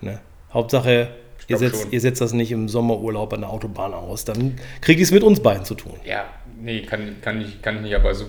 Ne? 0.00 0.20
Hauptsache, 0.52 1.14
ihr 1.48 1.58
setzt, 1.58 1.88
ihr 1.90 2.00
setzt 2.00 2.20
das 2.20 2.32
nicht 2.32 2.52
im 2.52 2.68
Sommerurlaub 2.68 3.32
an 3.32 3.40
der 3.40 3.50
Autobahn 3.50 3.94
aus. 3.94 4.24
Dann 4.24 4.58
kriegt 4.80 5.00
es 5.00 5.10
mit 5.10 5.22
uns 5.22 5.40
beiden 5.40 5.64
zu 5.64 5.74
tun. 5.74 5.94
Ja, 6.04 6.24
nee, 6.60 6.82
kann, 6.82 7.16
kann, 7.20 7.40
ich, 7.40 7.62
kann 7.62 7.76
ich 7.76 7.82
nicht. 7.82 7.94
Aber 7.94 8.14
so, 8.14 8.26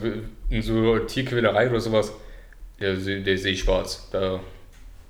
in 0.49 0.61
so 0.61 0.99
Tierquälerei 0.99 1.69
oder 1.69 1.79
sowas, 1.79 2.13
der, 2.79 2.95
der 2.95 3.37
sehe 3.37 3.53
ich 3.53 3.61
schwarz. 3.61 4.09
Da, 4.11 4.39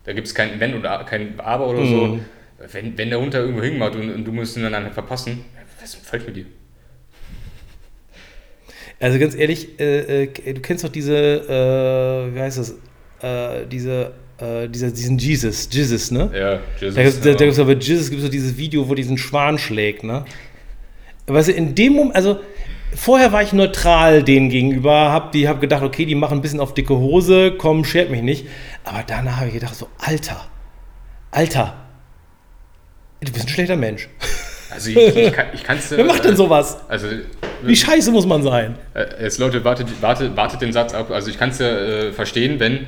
da 0.03 0.13
gibt 0.13 0.27
es 0.27 0.35
kein 0.35 0.59
Wenn 0.59 0.75
oder 0.75 1.03
kein 1.03 1.39
Aber 1.39 1.67
oder 1.67 1.85
so. 1.85 2.07
Mhm. 2.07 2.25
Wenn, 2.71 2.97
wenn 2.97 3.09
der 3.09 3.19
Hund 3.19 3.33
da 3.33 3.39
irgendwo 3.39 3.61
hinmacht 3.61 3.95
und, 3.95 4.11
und 4.11 4.25
du 4.25 4.31
musst 4.31 4.57
ihn 4.57 4.63
dann 4.63 4.91
verpassen, 4.91 5.45
was 5.79 5.93
ist 5.93 6.07
falsch 6.07 6.25
mit 6.25 6.37
dir? 6.37 6.45
Also 8.99 9.19
ganz 9.19 9.35
ehrlich, 9.35 9.79
äh, 9.79 10.23
äh, 10.23 10.53
du 10.53 10.61
kennst 10.61 10.83
doch 10.83 10.89
diese, 10.89 11.15
äh, 11.15 12.35
wie 12.35 12.39
heißt 12.39 12.57
das, 12.57 12.71
äh, 13.21 13.65
diese, 13.67 14.13
äh, 14.39 14.67
dieser, 14.67 14.89
diesen 14.89 15.17
Jesus, 15.17 15.69
Jesus, 15.71 16.11
ne? 16.11 16.31
Ja, 16.33 16.59
Jesus. 16.79 17.19
Da, 17.19 17.31
da, 17.31 17.37
da 17.37 17.45
gibt's 17.45 17.59
aber 17.59 17.73
Jesus 17.73 18.09
gibt 18.09 18.23
es 18.23 18.29
dieses 18.29 18.57
Video, 18.57 18.89
wo 18.89 18.95
diesen 18.95 19.17
Schwan 19.17 19.57
schlägt, 19.57 20.03
ne? 20.03 20.25
Weißt 21.27 21.49
du, 21.49 21.51
in 21.51 21.75
dem 21.75 21.93
Moment, 21.93 22.15
also 22.15 22.39
vorher 22.95 23.31
war 23.31 23.43
ich 23.43 23.53
neutral 23.53 24.23
denen 24.23 24.49
gegenüber, 24.49 25.11
hab, 25.11 25.31
die, 25.31 25.47
hab 25.47 25.61
gedacht, 25.61 25.83
okay, 25.83 26.05
die 26.05 26.15
machen 26.15 26.39
ein 26.39 26.41
bisschen 26.41 26.59
auf 26.59 26.73
dicke 26.73 26.95
Hose, 26.95 27.53
komm, 27.57 27.85
schert 27.85 28.09
mich 28.09 28.21
nicht. 28.21 28.47
Aber 28.83 29.03
danach 29.05 29.37
habe 29.37 29.47
ich 29.47 29.53
gedacht, 29.53 29.75
so, 29.75 29.89
Alter, 29.97 30.47
Alter, 31.31 31.75
du 33.21 33.31
bist 33.31 33.45
ein 33.45 33.49
schlechter 33.49 33.75
Mensch. 33.75 34.09
Also 34.71 34.89
ich, 34.89 34.97
ich, 34.97 35.33
ich 35.53 35.63
kann 35.63 35.77
es. 35.77 35.91
Wer 35.97 36.05
macht 36.05 36.25
denn 36.25 36.35
sowas? 36.35 36.77
Also 36.87 37.07
wie 37.63 37.75
scheiße 37.75 38.11
muss 38.11 38.25
man 38.25 38.43
sein? 38.43 38.75
Äh, 38.93 39.23
jetzt 39.23 39.39
Leute, 39.39 39.63
wartet, 39.63 39.87
wartet, 40.01 40.35
wartet 40.35 40.61
den 40.61 40.73
Satz 40.73 40.93
ab. 40.93 41.11
Also 41.11 41.29
ich 41.29 41.37
kann 41.37 41.49
es 41.49 41.59
ja 41.59 41.67
äh, 41.67 42.11
verstehen, 42.11 42.59
wenn 42.59 42.87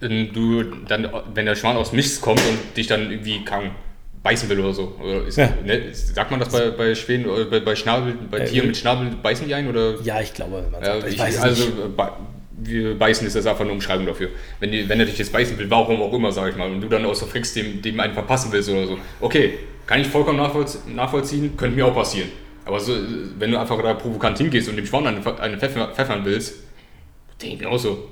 äh, 0.00 0.24
du 0.26 0.62
dann, 0.62 1.08
wenn 1.34 1.46
der 1.46 1.54
Schwan 1.54 1.76
aus 1.76 1.92
Mist 1.92 2.20
kommt 2.20 2.40
und 2.40 2.76
dich 2.76 2.86
dann 2.86 3.10
irgendwie 3.10 3.44
kann, 3.44 3.70
beißen 4.22 4.48
will 4.48 4.60
oder 4.60 4.72
so. 4.72 4.96
Oder 5.00 5.26
ist, 5.26 5.38
ja. 5.38 5.50
ne, 5.64 5.82
sagt 5.92 6.30
man 6.30 6.40
das 6.40 6.48
bei, 6.48 6.70
bei 6.70 6.94
Schwänen, 6.94 7.26
oder 7.26 7.44
bei, 7.44 7.60
bei 7.60 7.76
Schnabel, 7.76 8.14
bei 8.30 8.38
äh, 8.38 8.44
Tieren 8.44 8.66
mit 8.68 8.76
Schnabel 8.76 9.10
beißen 9.22 9.46
die 9.46 9.54
ein? 9.54 9.68
Oder? 9.68 10.00
Ja, 10.02 10.20
ich 10.20 10.34
glaube, 10.34 10.64
man 10.70 10.82
sagt, 10.82 11.08
ich, 11.08 11.14
ich 11.14 11.40
also 11.40 11.64
nicht. 11.64 11.88
wir 12.58 12.98
beißen 12.98 13.26
ist 13.26 13.36
das 13.36 13.46
einfach 13.46 13.62
eine 13.62 13.72
Umschreibung 13.72 14.06
dafür. 14.06 14.30
Wenn, 14.58 14.72
die, 14.72 14.88
wenn 14.88 14.98
er 14.98 15.06
dich 15.06 15.18
jetzt 15.18 15.32
beißen 15.32 15.56
will, 15.58 15.70
warum 15.70 16.02
auch 16.02 16.12
immer, 16.12 16.32
sage 16.32 16.50
ich 16.50 16.56
mal, 16.56 16.70
und 16.70 16.80
du 16.80 16.88
dann 16.88 17.04
aus 17.04 17.20
der 17.20 17.28
Frix 17.28 17.54
dem, 17.54 17.80
dem 17.82 18.00
einen 18.00 18.14
verpassen 18.14 18.50
willst 18.50 18.68
oder 18.68 18.86
so. 18.86 18.98
Okay, 19.20 19.58
kann 19.86 20.00
ich 20.00 20.08
vollkommen 20.08 20.38
nachvollziehen, 20.38 21.56
könnte 21.56 21.76
mir 21.76 21.86
auch 21.86 21.94
passieren. 21.94 22.28
Aber 22.66 22.80
so, 22.80 22.94
wenn 23.38 23.52
du 23.52 23.60
einfach 23.60 23.80
da 23.80 23.94
provokant 23.94 24.38
hingehst 24.38 24.68
und 24.68 24.76
dem 24.76 24.84
Schwan 24.84 25.06
eine, 25.06 25.40
eine 25.40 25.56
Pfeffer, 25.56 25.92
pfeffern 25.94 26.24
willst, 26.24 26.54
denke 27.40 27.54
ich 27.54 27.60
mir 27.62 27.68
auch 27.68 27.78
so. 27.78 28.10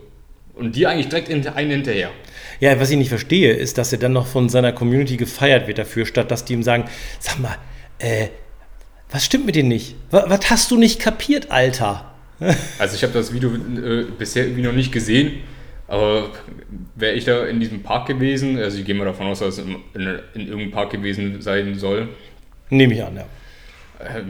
Und 0.55 0.77
dir 0.77 0.91
eigentlich 0.91 1.09
direkt 1.09 1.29
einen 1.29 1.71
hinterher. 1.71 2.11
Ja, 2.61 2.79
was 2.79 2.89
ich 2.89 2.97
nicht 2.97 3.09
verstehe, 3.09 3.53
ist, 3.53 3.79
dass 3.79 3.93
er 3.93 3.99
dann 3.99 4.13
noch 4.13 4.29
von 4.29 4.49
seiner 4.49 4.73
Community 4.73 5.17
gefeiert 5.17 5.67
wird 5.67 5.79
dafür, 5.79 6.07
statt 6.07 6.31
dass 6.31 6.45
die 6.45 6.53
ihm 6.53 6.63
sagen, 6.63 6.85
sag 7.19 7.41
mal, 7.41 7.57
äh, 7.99 8.29
was 9.11 9.25
stimmt 9.25 9.47
mit 9.47 9.57
dir 9.57 9.65
nicht? 9.65 9.97
Was, 10.13 10.31
was 10.31 10.51
hast 10.51 10.71
du 10.71 10.79
nicht 10.79 11.01
kapiert, 11.01 11.51
Alter? 11.51 12.15
also 12.79 12.95
ich 12.95 13.03
habe 13.03 13.13
das 13.13 13.33
Video 13.33 13.51
äh, 13.51 14.05
bisher 14.17 14.45
irgendwie 14.45 14.63
noch 14.63 14.73
nicht 14.73 14.93
gesehen, 14.93 15.41
aber 15.89 16.31
wäre 16.95 17.15
ich 17.15 17.25
da 17.25 17.45
in 17.45 17.59
diesem 17.59 17.83
Park 17.83 18.07
gewesen, 18.07 18.57
also 18.57 18.79
ich 18.79 18.85
gehe 18.85 18.95
mal 18.95 19.05
davon 19.05 19.27
aus, 19.27 19.41
dass 19.41 19.59
es 19.59 19.65
in, 19.65 19.75
in, 19.95 20.03
in 20.35 20.41
irgendeinem 20.43 20.71
Park 20.71 20.91
gewesen 20.91 21.43
sein 21.43 21.77
soll. 21.77 22.11
Nehme 22.71 22.95
ich 22.95 23.03
an, 23.03 23.17
ja 23.17 23.27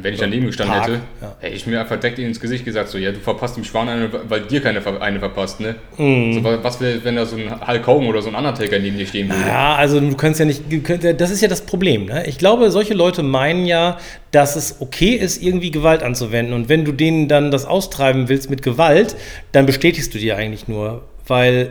wenn 0.03 0.15
ich 0.15 0.21
daneben 0.21 0.47
gestanden 0.47 0.77
Park, 0.77 0.89
hätte, 0.89 1.01
ja. 1.21 1.37
hätte 1.41 1.57
ich 1.57 1.67
mir 1.67 1.81
einfach 1.81 1.99
direkt 1.99 2.19
ins 2.19 2.41
Gesicht 2.41 2.65
gesagt, 2.65 2.89
so, 2.89 2.99
ja, 2.99 3.13
du 3.13 3.19
verpasst 3.19 3.57
dem 3.57 3.65
Schwan 3.65 3.89
eine, 3.89 4.09
weil 4.29 4.43
dir 4.43 4.61
keine 4.61 4.81
eine 5.01 5.19
verpasst, 5.19 5.61
ne? 5.61 5.75
Mhm. 5.99 6.33
So, 6.35 6.45
wa- 6.45 6.59
was 6.63 6.81
wäre, 6.81 7.03
wenn 7.05 7.17
da 7.17 7.27
so 7.27 7.37
ein 7.37 7.67
Hulk 7.67 7.87
Hogan 7.87 8.07
oder 8.09 8.23
so 8.23 8.29
ein 8.29 8.35
Undertaker 8.35 8.79
neben 8.79 8.97
dir 8.99 9.07
stehen 9.07 9.29
würde? 9.29 9.41
Ja, 9.49 9.75
also 9.77 10.01
du 10.01 10.15
kannst 10.17 10.41
ja 10.41 10.47
nicht, 10.47 10.63
könnt, 10.85 11.05
das 11.21 11.31
ist 11.31 11.41
ja 11.41 11.49
das 11.49 11.63
Problem. 11.63 12.07
Ne? 12.07 12.27
Ich 12.27 12.39
glaube, 12.39 12.71
solche 12.71 12.95
Leute 12.95 13.23
meinen 13.23 13.67
ja, 13.67 13.99
dass 14.31 14.57
es 14.57 14.77
okay 14.81 15.15
ist, 15.15 15.43
irgendwie 15.43 15.71
Gewalt 15.71 16.03
anzuwenden. 16.03 16.55
Und 16.55 16.69
wenn 16.69 16.85
du 16.85 16.93
denen 16.93 17.29
dann 17.29 17.51
das 17.51 17.65
austreiben 17.67 18.29
willst 18.29 18.51
mit 18.51 18.63
Gewalt, 18.63 19.17
dann 19.53 19.67
bestätigst 19.67 20.15
du 20.15 20.19
dir 20.19 20.37
eigentlich 20.37 20.69
nur, 20.69 21.03
weil, 21.27 21.71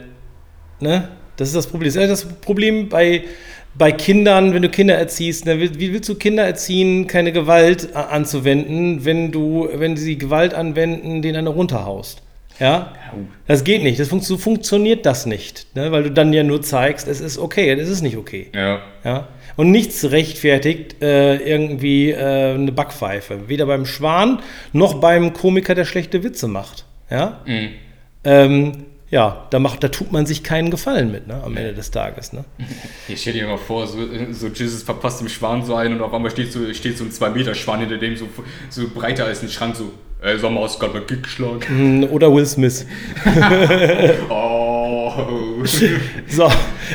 ne, 0.79 1.07
das 1.37 1.47
ist 1.49 1.55
das 1.55 1.67
Problem. 1.67 1.87
Das 1.87 1.95
ist 1.95 2.01
ja 2.01 2.07
das 2.07 2.25
Problem 2.41 2.89
bei, 2.89 3.23
bei 3.75 3.91
Kindern, 3.91 4.53
wenn 4.53 4.61
du 4.61 4.69
Kinder 4.69 4.95
erziehst. 4.95 5.45
Ne? 5.45 5.59
Wie 5.59 5.93
willst 5.93 6.07
du 6.09 6.15
Kinder 6.15 6.43
erziehen, 6.45 7.07
keine 7.07 7.31
Gewalt 7.31 7.95
a- 7.95 8.03
anzuwenden, 8.03 9.03
wenn 9.05 9.31
du, 9.31 9.67
wenn 9.73 9.97
sie 9.97 10.17
Gewalt 10.17 10.53
anwenden, 10.53 11.21
denen 11.21 11.37
eine 11.37 11.49
runterhaust? 11.49 12.21
Ja? 12.59 12.93
Das 13.47 13.63
geht 13.63 13.81
nicht. 13.81 13.99
Das 13.99 14.09
fun 14.09 14.21
so 14.21 14.37
funktioniert 14.37 15.05
das 15.07 15.25
nicht, 15.25 15.65
ne? 15.75 15.91
weil 15.91 16.03
du 16.03 16.11
dann 16.11 16.31
ja 16.33 16.43
nur 16.43 16.61
zeigst, 16.61 17.07
es 17.07 17.19
ist 17.19 17.37
okay, 17.39 17.71
es 17.71 17.89
ist 17.89 18.01
nicht 18.03 18.15
okay. 18.17 18.47
Ja. 18.53 18.79
Ja? 19.03 19.27
Und 19.55 19.71
nichts 19.71 20.11
rechtfertigt 20.11 21.01
äh, 21.01 21.37
irgendwie 21.37 22.11
äh, 22.11 22.53
eine 22.53 22.71
Backpfeife. 22.71 23.47
Weder 23.49 23.65
beim 23.65 23.85
Schwan 23.85 24.39
noch 24.71 24.95
beim 24.95 25.33
Komiker, 25.33 25.73
der 25.75 25.85
schlechte 25.85 26.23
Witze 26.23 26.47
macht. 26.47 26.85
Ja, 27.09 27.41
Mhm. 27.45 27.69
ähm, 28.23 28.71
ja 29.13 29.45
da, 29.51 29.59
macht, 29.59 29.83
da 29.83 29.89
tut 29.89 30.11
man 30.11 30.25
sich 30.25 30.43
keinen 30.43 30.71
Gefallen 30.71 31.11
mit 31.11 31.27
ne? 31.27 31.39
am 31.45 31.55
Ende 31.55 31.73
des 31.73 31.91
Tages. 31.91 32.33
Ne? 32.33 32.43
Ich 33.07 33.21
stell 33.21 33.33
dir 33.33 33.45
mal 33.45 33.57
vor, 33.57 33.85
so, 33.85 33.99
so 34.31 34.47
Jesus 34.47 34.81
verpasst 34.81 35.21
dem 35.21 35.29
Schwan 35.29 35.63
so 35.63 35.75
ein 35.75 35.93
und 35.93 36.01
auf 36.01 36.13
einmal 36.13 36.31
steht 36.31 36.51
so, 36.51 36.73
steht 36.73 36.97
so 36.97 37.03
ein 37.03 37.11
2-Meter-Schwan 37.11 37.81
hinter 37.81 37.97
dem, 37.97 38.15
so, 38.17 38.27
so 38.69 38.89
breiter 38.89 39.25
als 39.25 39.43
ein 39.43 39.49
Schrank, 39.49 39.75
so, 39.75 39.91
ey, 40.21 40.39
sag 40.39 40.51
mal, 40.51 40.63
hast 40.63 40.79
gerade 40.79 40.93
mal 40.93 41.05
Kick 41.05 41.21
geschlagen? 41.23 41.59
Mm, 41.99 42.03
Oder 42.11 42.33
Will 42.33 42.45
Smith. 42.47 42.87
oh. 44.29 45.11
So, 46.27 46.49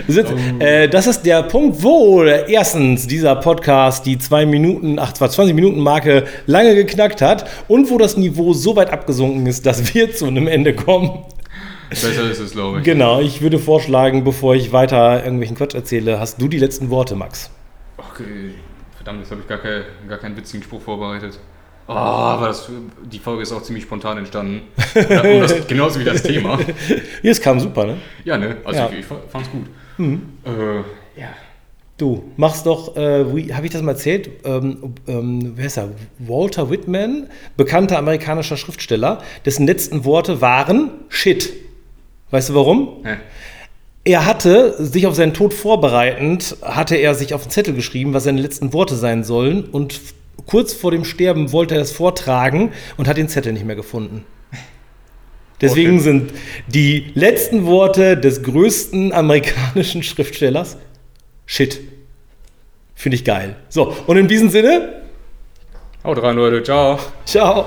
wir 0.06 0.14
sind, 0.14 0.60
äh, 0.60 0.88
das 0.88 1.06
ist 1.06 1.22
der 1.22 1.44
Punkt, 1.44 1.82
wo 1.84 2.24
erstens 2.24 3.06
dieser 3.06 3.36
Podcast 3.36 4.04
die 4.06 4.18
2 4.18 4.44
Minuten, 4.44 4.98
ach, 4.98 5.12
zwar 5.12 5.30
20 5.30 5.54
Minuten 5.54 5.78
Marke 5.78 6.24
lange 6.46 6.74
geknackt 6.74 7.22
hat 7.22 7.48
und 7.68 7.90
wo 7.90 7.96
das 7.96 8.16
Niveau 8.16 8.54
so 8.54 8.74
weit 8.74 8.90
abgesunken 8.90 9.46
ist, 9.46 9.66
dass 9.66 9.94
wir 9.94 10.12
zu 10.12 10.26
einem 10.26 10.48
Ende 10.48 10.74
kommen. 10.74 11.24
Besser 11.90 12.30
ist 12.30 12.38
es, 12.40 12.52
glaube 12.52 12.78
ich. 12.78 12.84
Genau, 12.84 13.20
ich 13.20 13.40
würde 13.40 13.58
vorschlagen, 13.58 14.24
bevor 14.24 14.54
ich 14.54 14.72
weiter 14.72 15.22
irgendwelchen 15.24 15.56
Quatsch 15.56 15.74
erzähle, 15.74 16.20
hast 16.20 16.40
du 16.40 16.48
die 16.48 16.58
letzten 16.58 16.90
Worte, 16.90 17.14
Max. 17.16 17.50
Okay, 17.96 18.54
verdammt, 18.96 19.20
jetzt 19.20 19.30
habe 19.30 19.40
ich 19.40 19.48
gar, 19.48 19.58
kein, 19.58 19.82
gar 20.08 20.18
keinen 20.18 20.36
witzigen 20.36 20.62
Spruch 20.62 20.82
vorbereitet. 20.82 21.38
Oh, 21.86 21.92
aber 21.92 22.48
das, 22.48 22.68
die 23.10 23.18
Folge 23.18 23.42
ist 23.42 23.52
auch 23.52 23.62
ziemlich 23.62 23.84
spontan 23.84 24.18
entstanden. 24.18 24.60
Ja, 24.94 25.22
und 25.22 25.40
das, 25.40 25.66
genauso 25.66 25.98
wie 25.98 26.04
das 26.04 26.22
Thema. 26.22 26.58
Hier, 27.22 27.30
es 27.30 27.40
kam 27.40 27.58
super, 27.58 27.86
ne? 27.86 27.96
Ja, 28.24 28.36
ne? 28.36 28.58
Also 28.64 28.80
Ja. 28.80 28.90
ich, 28.92 28.98
ich 28.98 29.06
fand's 29.06 29.48
gut. 29.50 29.64
Äh, 29.98 30.76
ja. 31.18 31.28
Du 31.96 32.30
machst 32.36 32.66
doch, 32.66 32.94
äh, 32.96 33.24
habe 33.52 33.66
ich 33.66 33.72
das 33.72 33.82
mal 33.82 33.92
erzählt? 33.92 34.30
Ähm, 34.44 34.94
ähm, 35.08 35.52
wer 35.56 35.66
ist 35.66 35.78
er? 35.78 35.88
Walter 36.18 36.70
Whitman, 36.70 37.28
bekannter 37.56 37.98
amerikanischer 37.98 38.56
Schriftsteller, 38.58 39.22
dessen 39.46 39.66
letzten 39.66 40.04
Worte 40.04 40.40
waren 40.40 40.90
Shit. 41.08 41.52
Weißt 42.30 42.50
du 42.50 42.54
warum? 42.54 43.04
Hä? 43.04 43.16
Er 44.04 44.24
hatte 44.26 44.82
sich 44.84 45.06
auf 45.06 45.14
seinen 45.14 45.34
Tod 45.34 45.52
vorbereitend, 45.52 46.56
hatte 46.62 46.96
er 46.96 47.14
sich 47.14 47.34
auf 47.34 47.42
den 47.42 47.50
Zettel 47.50 47.74
geschrieben, 47.74 48.14
was 48.14 48.24
seine 48.24 48.40
letzten 48.40 48.72
Worte 48.72 48.96
sein 48.96 49.22
sollen. 49.24 49.64
Und 49.64 50.00
kurz 50.46 50.72
vor 50.72 50.90
dem 50.90 51.04
Sterben 51.04 51.52
wollte 51.52 51.74
er 51.74 51.82
es 51.82 51.92
vortragen 51.92 52.72
und 52.96 53.06
hat 53.08 53.16
den 53.18 53.28
Zettel 53.28 53.52
nicht 53.52 53.66
mehr 53.66 53.76
gefunden. 53.76 54.24
Deswegen 55.60 55.94
Okay. 55.96 56.02
sind 56.04 56.32
die 56.68 57.10
letzten 57.14 57.66
Worte 57.66 58.16
des 58.16 58.42
größten 58.44 59.12
amerikanischen 59.12 60.02
Schriftstellers 60.02 60.76
Shit. 61.46 61.80
Finde 62.94 63.16
ich 63.16 63.24
geil. 63.24 63.56
So, 63.68 63.94
und 64.06 64.16
in 64.16 64.28
diesem 64.28 64.50
Sinne, 64.50 65.02
Haut 66.04 66.22
rein, 66.22 66.36
Leute. 66.36 66.62
Ciao. 66.62 66.98
ciao. 67.26 67.66